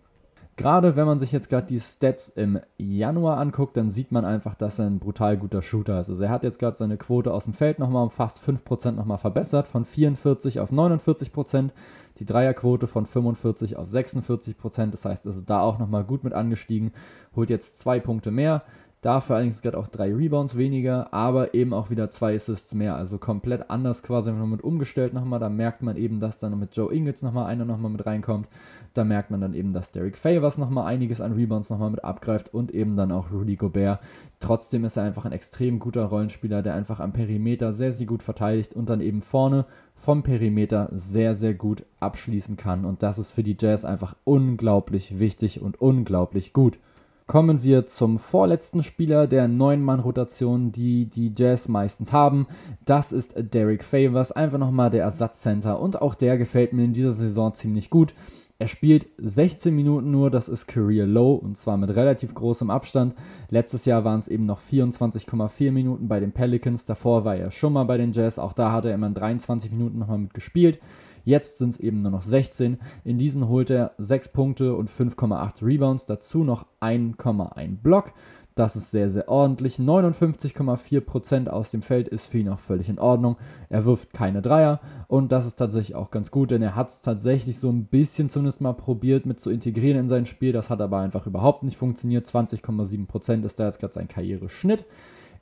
Gerade 0.62 0.96
wenn 0.96 1.06
man 1.06 1.20
sich 1.20 1.32
jetzt 1.32 1.50
gerade 1.50 1.68
die 1.68 1.80
Stats 1.80 2.30
im 2.36 2.60
Januar 2.78 3.38
anguckt, 3.38 3.78
dann 3.78 3.92
sieht 3.92 4.12
man 4.12 4.26
einfach, 4.26 4.56
dass 4.56 4.80
er 4.80 4.86
ein 4.86 5.00
brutal 5.00 5.38
guter 5.38 5.62
Shooter 5.62 6.02
ist. 6.02 6.10
Also 6.10 6.24
er 6.24 6.30
hat 6.30 6.44
jetzt 6.44 6.60
gerade 6.60 6.78
seine 6.78 6.98
Quote 6.98 7.34
aus 7.34 7.46
dem 7.46 7.54
Feld 7.54 7.80
nochmal 7.80 8.04
um 8.04 8.12
fast 8.12 8.38
5% 8.40 8.92
nochmal 8.92 9.18
verbessert, 9.18 9.68
von 9.68 9.86
44 9.86 10.60
auf 10.60 10.72
49% 10.72 11.72
die 12.20 12.26
Dreierquote 12.26 12.88
von 12.88 13.06
45 13.06 13.78
auf 13.78 13.90
46 13.90 14.58
Prozent. 14.58 14.94
Das 14.94 15.06
heißt, 15.06 15.26
also 15.26 15.42
da 15.42 15.62
auch 15.62 15.80
nochmal 15.80 16.04
gut 16.04 16.24
mit 16.24 16.34
angestiegen. 16.34 16.92
Holt 17.36 17.50
jetzt 17.50 17.80
zwei 17.80 18.00
Punkte 18.00 18.30
mehr. 18.30 18.64
Dafür 19.02 19.38
allerdings 19.38 19.64
gerade 19.64 19.80
auch 19.80 19.88
drei 19.88 20.14
Rebounds 20.14 20.56
weniger, 20.56 21.12
aber 21.12 21.56
eben 21.56 21.74
auch 21.74 21.90
wieder 21.90 22.12
zwei 22.12 22.36
Assists 22.36 22.76
mehr. 22.76 22.96
Also 22.96 23.18
komplett 23.18 23.72
anders 23.72 24.04
quasi 24.04 24.32
noch 24.32 24.46
mit 24.46 24.64
umgestellt 24.64 25.14
nochmal. 25.14 25.40
Da 25.40 25.50
merkt 25.50 25.82
man 25.82 25.98
eben, 25.98 26.20
dass 26.20 26.38
dann 26.38 26.60
mit 26.60 26.76
Joe 26.76 26.94
Ingles 26.94 27.24
nochmal 27.24 27.48
einer 27.48 27.66
nochmal 27.66 27.90
mit 27.90 28.06
reinkommt. 28.06 28.48
Da 28.94 29.04
merkt 29.06 29.32
man 29.32 29.40
dann 29.40 29.54
eben, 29.54 29.72
dass 29.72 29.92
Derek 29.92 30.18
Favors 30.18 30.58
nochmal 30.58 30.86
einiges 30.86 31.22
an 31.22 31.32
Rebounds 31.32 31.70
nochmal 31.70 31.92
mit 31.92 32.04
abgreift 32.04 32.54
und 32.54 32.72
eben 32.72 32.98
dann 32.98 33.12
auch 33.12 33.32
Rudy 33.32 33.56
Gobert. 33.56 34.00
Trotzdem 34.40 34.84
ist 34.84 34.98
er 34.98 35.04
einfach 35.04 35.24
ein 35.26 35.32
extrem 35.32 35.80
guter 35.80 36.06
Rollenspieler, 36.06 36.62
der 36.62 36.74
einfach 36.74 37.00
am 37.00 37.14
Perimeter 37.14 37.74
sehr, 37.74 37.94
sehr 37.94 38.06
gut 38.06 38.22
verteidigt 38.22 38.74
und 38.74 38.90
dann 38.90 39.00
eben 39.00 39.22
vorne 39.22 39.66
vom 39.96 40.24
Perimeter 40.24 40.90
sehr, 40.92 41.36
sehr 41.36 41.54
gut 41.54 41.86
abschließen 42.00 42.58
kann. 42.58 42.86
Und 42.86 43.04
das 43.04 43.18
ist 43.18 43.32
für 43.32 43.44
die 43.44 43.58
Jazz 43.60 43.86
einfach 43.86 44.16
unglaublich 44.24 45.20
wichtig 45.20 45.62
und 45.62 45.80
unglaublich 45.80 46.54
gut. 46.54 46.80
Kommen 47.28 47.64
wir 47.64 47.86
zum 47.88 48.20
vorletzten 48.20 48.84
Spieler 48.84 49.26
der 49.26 49.48
Neun-Mann-Rotation, 49.48 50.74
die 50.74 51.06
die 51.06 51.32
Jazz 51.38 51.70
meistens 51.70 52.12
haben. 52.12 52.48
Das 52.84 53.14
ist 53.14 53.36
Derek 53.38 53.86
Favors, 53.86 54.34
einfach 54.34 54.58
nochmal 54.58 54.90
der 54.90 55.04
Ersatzcenter. 55.04 55.80
Und 55.80 56.02
auch 56.02 56.14
der 56.14 56.38
gefällt 56.38 56.74
mir 56.74 56.84
in 56.84 56.92
dieser 56.92 57.14
Saison 57.14 57.54
ziemlich 57.54 57.90
gut. 57.90 58.14
Er 58.62 58.68
spielt 58.68 59.08
16 59.18 59.74
Minuten 59.74 60.12
nur, 60.12 60.30
das 60.30 60.48
ist 60.48 60.68
Career 60.68 61.08
Low 61.08 61.34
und 61.34 61.58
zwar 61.58 61.78
mit 61.78 61.90
relativ 61.96 62.36
großem 62.36 62.70
Abstand. 62.70 63.16
Letztes 63.50 63.86
Jahr 63.86 64.04
waren 64.04 64.20
es 64.20 64.28
eben 64.28 64.46
noch 64.46 64.60
24,4 64.60 65.72
Minuten 65.72 66.08
bei 66.08 66.20
den 66.20 66.32
Pelicans, 66.32 66.86
davor 66.86 67.26
war 67.26 67.36
er 67.36 67.50
schon 67.50 67.74
mal 67.74 67.86
bei 67.86 67.98
den 67.98 68.14
Jazz, 68.14 68.38
auch 68.38 68.54
da 68.54 68.72
hat 68.72 68.86
er 68.86 68.94
immer 68.94 69.10
23 69.10 69.72
Minuten 69.72 69.98
nochmal 69.98 70.20
mit 70.20 70.36
gespielt. 70.36 70.80
Jetzt 71.24 71.58
sind 71.58 71.72
es 71.72 71.80
eben 71.80 72.04
nur 72.04 72.12
noch 72.12 72.22
16. 72.22 72.78
In 73.04 73.18
diesen 73.18 73.48
holt 73.48 73.72
er 73.72 73.94
6 73.98 74.30
Punkte 74.30 74.76
und 74.76 74.92
5,8 74.92 75.66
Rebounds, 75.66 76.06
dazu 76.06 76.44
noch 76.44 76.68
1,1 76.82 77.78
Block. 77.82 78.14
Das 78.56 78.76
ist 78.76 78.92
sehr, 78.92 79.10
sehr 79.10 79.30
ordentlich. 79.30 79.78
59,4% 79.78 81.48
aus 81.48 81.72
dem 81.72 81.82
Feld 81.82 82.10
ist 82.10 82.26
für 82.26 82.40
ihn 82.40 82.50
auch 82.50 82.60
völlig 82.60 82.90
in 82.90 83.00
Ordnung. 83.00 83.38
Er 83.70 83.86
wirft 83.86 84.12
keine 84.12 84.42
Dreier 84.42 84.82
und 85.08 85.32
das 85.32 85.46
ist 85.46 85.56
tatsächlich 85.56 85.96
auch 85.96 86.12
ganz 86.12 86.32
gut, 86.32 86.52
denn 86.52 86.62
er 86.62 86.76
hat 86.76 86.90
es 86.90 87.02
tatsächlich 87.02 87.60
so 87.60 87.70
ein 87.70 87.86
bisschen 87.86 88.30
zumindest 88.30 88.60
mal 88.60 88.74
probiert 88.74 89.26
mit 89.26 89.40
zu 89.40 89.50
integrieren 89.50 90.02
in 90.02 90.10
sein 90.10 90.26
Spiel. 90.26 90.52
Das 90.52 90.70
hat 90.70 90.82
aber 90.82 91.00
einfach 91.00 91.28
überhaupt 91.28 91.64
nicht 91.64 91.78
funktioniert. 91.78 92.28
20,7% 92.28 93.46
ist 93.46 93.60
da 93.60 93.68
jetzt 93.68 93.80
gerade 93.80 93.94
sein 93.94 94.10
Karriereschnitt. 94.10 94.86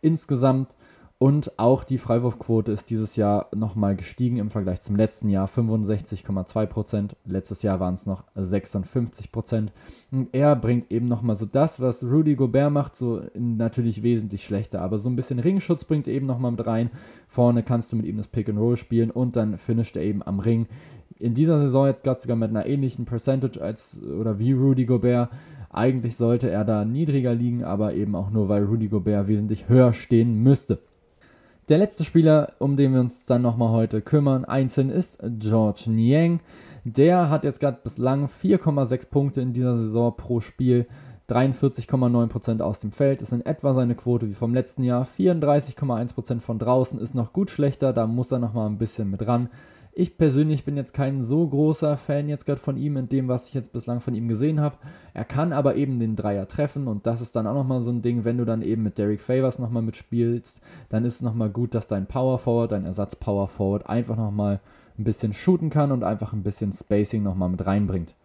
Insgesamt 0.01 0.75
und 1.21 1.59
auch 1.59 1.83
die 1.83 1.97
Freiwurfquote 1.97 2.71
ist 2.71 2.89
dieses 2.89 3.17
Jahr 3.17 3.49
nochmal 3.53 3.97
gestiegen 3.97 4.37
im 4.37 4.49
Vergleich 4.49 4.79
zum 4.79 4.95
letzten 4.95 5.27
Jahr. 5.27 5.49
65,2%. 5.49 7.09
Letztes 7.25 7.61
Jahr 7.61 7.81
waren 7.81 7.95
es 7.95 8.05
noch 8.05 8.23
56%. 8.37 9.67
Und 10.11 10.29
er 10.31 10.55
bringt 10.55 10.89
eben 10.89 11.09
nochmal 11.09 11.35
so 11.35 11.45
das, 11.45 11.81
was 11.81 12.05
Rudy 12.05 12.35
Gobert 12.35 12.71
macht, 12.71 12.95
so 12.95 13.21
natürlich 13.33 14.01
wesentlich 14.01 14.45
schlechter. 14.45 14.81
Aber 14.81 14.97
so 14.97 15.09
ein 15.09 15.17
bisschen 15.17 15.39
Ringschutz 15.39 15.83
bringt 15.83 16.07
er 16.07 16.13
eben 16.13 16.25
nochmal 16.25 16.51
mit 16.51 16.65
rein. 16.65 16.89
Vorne 17.27 17.63
kannst 17.63 17.91
du 17.91 17.97
mit 17.97 18.05
ihm 18.05 18.15
das 18.15 18.27
Pick 18.27 18.47
and 18.47 18.57
Roll 18.57 18.77
spielen 18.77 19.11
und 19.11 19.35
dann 19.35 19.57
finisht 19.57 19.97
er 19.97 20.03
eben 20.03 20.23
am 20.23 20.39
Ring. 20.39 20.67
In 21.17 21.33
dieser 21.33 21.59
Saison 21.59 21.87
jetzt 21.87 22.05
gerade 22.05 22.21
sogar 22.21 22.37
mit 22.37 22.49
einer 22.49 22.65
ähnlichen 22.65 23.03
Percentage 23.03 23.61
als 23.61 23.97
oder 24.01 24.39
wie 24.39 24.53
Rudy 24.53 24.85
Gobert. 24.85 25.31
Eigentlich 25.69 26.15
sollte 26.15 26.49
er 26.49 26.63
da 26.63 26.85
niedriger 26.85 27.35
liegen, 27.35 27.65
aber 27.65 27.93
eben 27.93 28.15
auch 28.15 28.29
nur, 28.29 28.47
weil 28.47 28.63
Rudy 28.63 28.87
Gobert 28.87 29.27
wesentlich 29.27 29.67
höher 29.67 29.91
stehen 29.91 30.41
müsste. 30.41 30.79
Der 31.69 31.77
letzte 31.77 32.03
Spieler, 32.03 32.53
um 32.57 32.75
den 32.75 32.93
wir 32.93 32.99
uns 32.99 33.25
dann 33.25 33.43
nochmal 33.43 33.69
heute 33.69 34.01
kümmern, 34.01 34.43
einzeln 34.43 34.89
ist 34.89 35.19
George 35.37 35.83
Niang. 35.85 36.39
Der 36.83 37.29
hat 37.29 37.43
jetzt 37.43 37.59
gerade 37.59 37.77
bislang 37.83 38.25
4,6 38.25 39.07
Punkte 39.07 39.41
in 39.41 39.53
dieser 39.53 39.77
Saison 39.77 40.17
pro 40.17 40.39
Spiel. 40.39 40.87
43,9% 41.29 42.61
aus 42.61 42.79
dem 42.79 42.91
Feld 42.91 43.21
ist 43.21 43.33
in 43.33 43.45
etwa 43.45 43.75
seine 43.75 43.93
Quote 43.93 44.27
wie 44.27 44.33
vom 44.33 44.51
letzten 44.51 44.81
Jahr. 44.81 45.05
34,1% 45.05 46.39
von 46.39 46.57
draußen 46.57 46.97
ist 46.97 47.13
noch 47.13 47.33
gut 47.33 47.51
schlechter, 47.51 47.93
da 47.93 48.07
muss 48.07 48.31
er 48.31 48.39
noch 48.39 48.55
mal 48.55 48.65
ein 48.65 48.79
bisschen 48.79 49.11
mit 49.11 49.27
ran. 49.27 49.49
Ich 49.99 50.17
persönlich 50.17 50.63
bin 50.63 50.77
jetzt 50.77 50.93
kein 50.93 51.23
so 51.23 51.45
großer 51.45 51.97
Fan 51.97 52.29
jetzt 52.29 52.45
gerade 52.45 52.61
von 52.61 52.77
ihm 52.77 52.95
in 52.95 53.09
dem, 53.09 53.27
was 53.27 53.49
ich 53.49 53.53
jetzt 53.53 53.73
bislang 53.73 53.99
von 53.99 54.13
ihm 54.13 54.29
gesehen 54.29 54.61
habe. 54.61 54.77
Er 55.13 55.25
kann 55.25 55.51
aber 55.51 55.75
eben 55.75 55.99
den 55.99 56.15
Dreier 56.15 56.47
treffen 56.47 56.87
und 56.87 57.05
das 57.05 57.19
ist 57.19 57.35
dann 57.35 57.45
auch 57.45 57.53
nochmal 57.53 57.81
so 57.81 57.89
ein 57.89 58.01
Ding, 58.01 58.23
wenn 58.23 58.37
du 58.37 58.45
dann 58.45 58.61
eben 58.61 58.81
mit 58.81 58.97
Derek 58.97 59.19
Favors 59.19 59.59
nochmal 59.59 59.83
mitspielst, 59.83 60.61
dann 60.87 61.03
ist 61.03 61.15
es 61.15 61.21
nochmal 61.21 61.49
gut, 61.49 61.73
dass 61.75 61.87
dein 61.87 62.05
Power 62.05 62.39
Forward, 62.39 62.71
dein 62.71 62.85
Ersatz 62.85 63.17
Power 63.17 63.49
Forward 63.49 63.89
einfach 63.89 64.15
nochmal 64.15 64.61
ein 64.97 65.03
bisschen 65.03 65.33
shooten 65.33 65.69
kann 65.69 65.91
und 65.91 66.05
einfach 66.05 66.31
ein 66.31 66.43
bisschen 66.43 66.71
Spacing 66.71 67.21
nochmal 67.21 67.49
mit 67.49 67.65
reinbringt. 67.65 68.15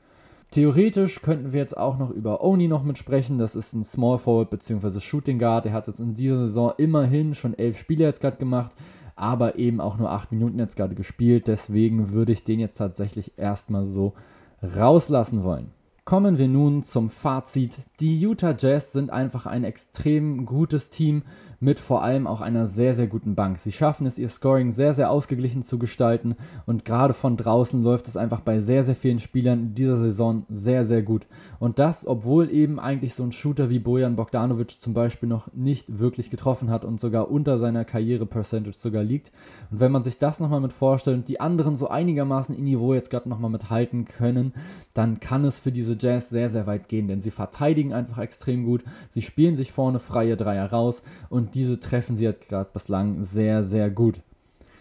Theoretisch 0.52 1.22
könnten 1.22 1.52
wir 1.52 1.58
jetzt 1.58 1.76
auch 1.76 1.98
noch 1.98 2.10
über 2.10 2.44
Oni 2.44 2.68
noch 2.68 2.84
mitsprechen. 2.84 3.38
Das 3.38 3.56
ist 3.56 3.72
ein 3.72 3.82
Small 3.82 4.18
Forward 4.18 4.50
bzw. 4.50 5.00
Shooting 5.00 5.40
Guard. 5.40 5.64
Der 5.64 5.72
hat 5.72 5.88
jetzt 5.88 5.98
in 5.98 6.14
dieser 6.14 6.46
Saison 6.46 6.72
immerhin 6.76 7.34
schon 7.34 7.58
elf 7.58 7.76
Spiele 7.76 8.04
jetzt 8.04 8.20
gerade 8.20 8.36
gemacht, 8.36 8.70
aber 9.16 9.56
eben 9.56 9.80
auch 9.80 9.96
nur 9.96 10.10
acht 10.10 10.32
Minuten 10.32 10.58
jetzt 10.58 10.76
gerade 10.76 10.94
gespielt. 10.94 11.46
Deswegen 11.46 12.12
würde 12.12 12.32
ich 12.32 12.44
den 12.44 12.60
jetzt 12.60 12.78
tatsächlich 12.78 13.32
erstmal 13.36 13.86
so 13.86 14.14
rauslassen 14.62 15.44
wollen. 15.44 15.70
Kommen 16.06 16.36
wir 16.36 16.48
nun 16.48 16.82
zum 16.82 17.08
Fazit. 17.08 17.78
Die 17.98 18.20
Utah 18.20 18.54
Jazz 18.58 18.92
sind 18.92 19.10
einfach 19.10 19.46
ein 19.46 19.64
extrem 19.64 20.44
gutes 20.44 20.90
Team 20.90 21.22
mit 21.64 21.80
vor 21.80 22.02
allem 22.02 22.26
auch 22.26 22.42
einer 22.42 22.66
sehr, 22.66 22.94
sehr 22.94 23.06
guten 23.06 23.34
Bank. 23.34 23.58
Sie 23.58 23.72
schaffen 23.72 24.06
es, 24.06 24.18
ihr 24.18 24.28
Scoring 24.28 24.72
sehr, 24.72 24.92
sehr 24.92 25.10
ausgeglichen 25.10 25.62
zu 25.62 25.78
gestalten 25.78 26.36
und 26.66 26.84
gerade 26.84 27.14
von 27.14 27.38
draußen 27.38 27.82
läuft 27.82 28.06
es 28.06 28.18
einfach 28.18 28.40
bei 28.40 28.60
sehr, 28.60 28.84
sehr 28.84 28.94
vielen 28.94 29.18
Spielern 29.18 29.60
in 29.60 29.74
dieser 29.74 29.98
Saison 29.98 30.44
sehr, 30.50 30.84
sehr 30.84 31.02
gut. 31.02 31.26
Und 31.58 31.78
das, 31.78 32.06
obwohl 32.06 32.50
eben 32.50 32.78
eigentlich 32.78 33.14
so 33.14 33.22
ein 33.22 33.32
Shooter 33.32 33.70
wie 33.70 33.78
Bojan 33.78 34.16
Bogdanovic 34.16 34.78
zum 34.78 34.92
Beispiel 34.92 35.28
noch 35.28 35.52
nicht 35.54 35.98
wirklich 35.98 36.30
getroffen 36.30 36.70
hat 36.70 36.84
und 36.84 37.00
sogar 37.00 37.30
unter 37.30 37.58
seiner 37.58 37.86
Karriere-Percentage 37.86 38.76
sogar 38.78 39.02
liegt. 39.02 39.32
Und 39.70 39.80
wenn 39.80 39.92
man 39.92 40.04
sich 40.04 40.18
das 40.18 40.40
nochmal 40.40 40.60
mit 40.60 40.74
vorstellt 40.74 41.16
und 41.16 41.28
die 41.28 41.40
anderen 41.40 41.76
so 41.76 41.88
einigermaßen 41.88 42.54
in 42.54 42.64
Niveau 42.64 42.92
jetzt 42.92 43.08
gerade 43.08 43.28
nochmal 43.28 43.50
mithalten 43.50 44.04
können, 44.04 44.52
dann 44.92 45.18
kann 45.18 45.44
es 45.44 45.58
für 45.58 45.72
diese 45.72 45.93
Jazz 45.98 46.30
sehr, 46.30 46.50
sehr 46.50 46.66
weit 46.66 46.88
gehen, 46.88 47.08
denn 47.08 47.20
sie 47.20 47.30
verteidigen 47.30 47.92
einfach 47.92 48.18
extrem 48.18 48.64
gut, 48.64 48.84
sie 49.12 49.22
spielen 49.22 49.56
sich 49.56 49.72
vorne 49.72 49.98
freie 49.98 50.36
Dreier 50.36 50.70
raus 50.70 51.02
und 51.28 51.54
diese 51.54 51.80
treffen 51.80 52.16
sie 52.16 52.24
jetzt 52.24 52.48
gerade 52.48 52.70
bislang 52.72 53.24
sehr, 53.24 53.64
sehr 53.64 53.90
gut. 53.90 54.20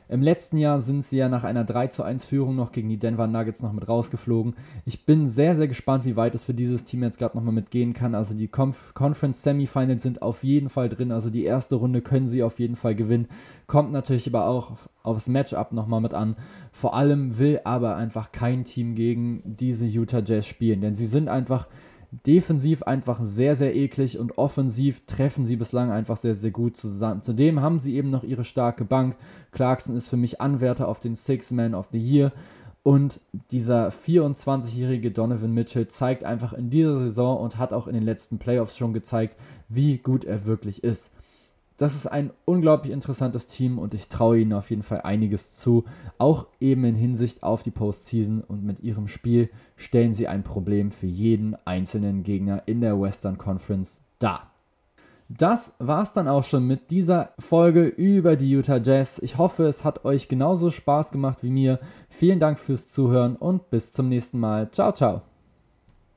Im 0.10 0.22
letzten 0.22 0.58
Jahr 0.58 0.82
sind 0.82 1.04
sie 1.04 1.18
ja 1.18 1.30
nach 1.30 1.44
einer 1.44 1.64
3 1.64 1.88
zu 1.88 2.04
1 2.04 2.26
Führung 2.26 2.56
noch 2.56 2.72
gegen 2.72 2.90
die 2.90 3.00
Denver 3.00 3.28
Nuggets 3.28 3.62
noch 3.62 3.74
mit 3.74 3.88
rausgeflogen. 3.88 4.56
Ich 4.86 5.06
bin 5.06 5.30
sehr, 5.30 5.56
sehr 5.56 5.68
gespannt, 5.68 6.06
wie 6.06 6.16
weit 6.16 6.36
es 6.36 6.44
für 6.44 6.54
dieses 6.54 6.84
Team 6.84 7.04
jetzt 7.04 7.18
gerade 7.18 7.38
nochmal 7.38 7.54
mitgehen 7.54 7.94
kann. 7.94 8.16
Also 8.16 8.34
die 8.34 8.48
Conf 8.48 8.94
Conference 8.94 9.44
Semifinals 9.44 10.04
sind 10.04 10.22
auf 10.22 10.44
jeden 10.44 10.70
Fall 10.70 10.90
drin. 10.90 11.12
Also 11.12 11.30
die 11.30 11.46
erste 11.46 11.76
Runde 11.76 12.02
können 12.02 12.28
sie 12.28 12.44
auf 12.44 12.60
jeden 12.60 12.76
Fall 12.76 12.96
gewinnen. 12.96 13.28
Kommt 13.68 13.92
natürlich 13.92 14.28
aber 14.28 14.48
auch 14.48 14.72
aufs 15.04 15.28
Matchup 15.28 15.72
nochmal 15.72 16.02
mit 16.02 16.14
an. 16.14 16.36
Vor 16.72 16.96
allem 16.96 17.38
will 17.38 17.62
aber 17.64 17.96
einfach 17.96 18.32
kein 18.32 18.66
Team 18.66 18.96
gegen 18.96 19.42
diese 19.46 19.86
Utah 19.86 20.22
Jazz 20.26 20.46
spielen, 20.46 20.82
denn 20.82 20.96
sie 20.96 21.08
sind 21.08 21.30
einfach 21.30 21.68
defensiv 22.26 22.84
einfach 22.84 23.20
sehr, 23.24 23.56
sehr 23.56 23.76
eklig 23.76 24.20
und 24.20 24.38
offensiv 24.38 25.06
treffen 25.06 25.46
sie 25.46 25.56
bislang 25.56 25.92
einfach 25.92 26.18
sehr, 26.18 26.36
sehr 26.36 26.52
gut 26.52 26.78
zusammen. 26.78 27.24
Zudem 27.24 27.62
haben 27.62 27.80
sie 27.80 27.96
eben 27.96 28.10
noch 28.10 28.24
ihre 28.24 28.44
starke 28.44 28.86
Bank. 28.86 29.16
Clarkson 29.52 29.96
ist 29.96 30.08
für 30.08 30.18
mich 30.18 30.40
Anwärter 30.40 30.88
auf 30.88 31.00
den 31.00 31.16
Six 31.16 31.52
Man 31.52 31.74
of 31.74 31.88
the 31.92 32.00
Year. 32.00 32.32
Und 32.84 33.22
dieser 33.52 33.90
24-jährige 33.90 35.12
Donovan 35.12 35.54
Mitchell 35.54 35.88
zeigt 35.88 36.26
einfach 36.26 36.54
in 36.54 36.70
dieser 36.70 37.00
Saison 37.00 37.38
und 37.38 37.58
hat 37.58 37.72
auch 37.72 37.88
in 37.88 37.94
den 37.94 38.04
letzten 38.04 38.40
Playoffs 38.40 38.78
schon 38.78 38.94
gezeigt, 38.94 39.38
wie 39.70 39.98
gut 39.98 40.26
er 40.26 40.46
wirklich 40.46 40.84
ist 40.84 41.10
das 41.78 41.96
ist 41.96 42.08
ein 42.08 42.32
unglaublich 42.46 42.94
interessantes 42.94 43.48
Team 43.48 43.80
und 43.80 43.94
ich 43.94 44.08
traue 44.08 44.40
ihnen 44.40 44.54
auf 44.54 44.70
jeden 44.70 44.84
Fall 44.84 45.02
einiges 45.02 45.56
zu. 45.58 45.86
Auch 46.18 46.48
eben 46.60 46.84
in 46.86 46.96
Hinsicht 46.96 47.44
auf 47.44 47.64
die 47.64 47.72
Postseason 47.72 48.42
und 48.42 48.64
mit 48.64 48.82
ihrem 48.82 49.08
Spiel 49.08 49.50
stellen 49.76 50.14
sie 50.14 50.28
ein 50.28 50.44
Problem 50.44 50.92
für 50.92 51.08
jeden 51.08 51.56
einzelnen 51.66 52.24
Gegner 52.24 52.64
in 52.68 52.82
der 52.82 53.00
Western 53.02 53.38
Conference 53.38 54.00
dar. 54.20 54.52
Das 55.30 55.74
war's 55.80 56.14
dann 56.14 56.28
auch 56.28 56.44
schon 56.44 56.68
mit 56.68 56.92
dieser 56.92 57.32
Folge 57.40 57.86
über 57.86 58.36
die 58.36 58.52
Utah 58.52 58.78
Jazz. 58.78 59.20
Ich 59.24 59.38
hoffe, 59.38 59.66
es 59.66 59.84
hat 59.84 60.06
euch 60.06 60.28
genauso 60.28 60.70
Spaß 60.70 61.12
gemacht 61.12 61.42
wie 61.42 61.50
mir. 61.50 61.80
Vielen 62.10 62.40
Dank 62.40 62.60
fürs 62.60 62.90
Zuhören 62.90 63.36
und 63.36 63.70
bis 63.72 63.94
zum 63.94 64.10
nächsten 64.10 64.40
Mal. 64.40 64.70
Ciao, 64.72 64.92
ciao. 64.92 65.33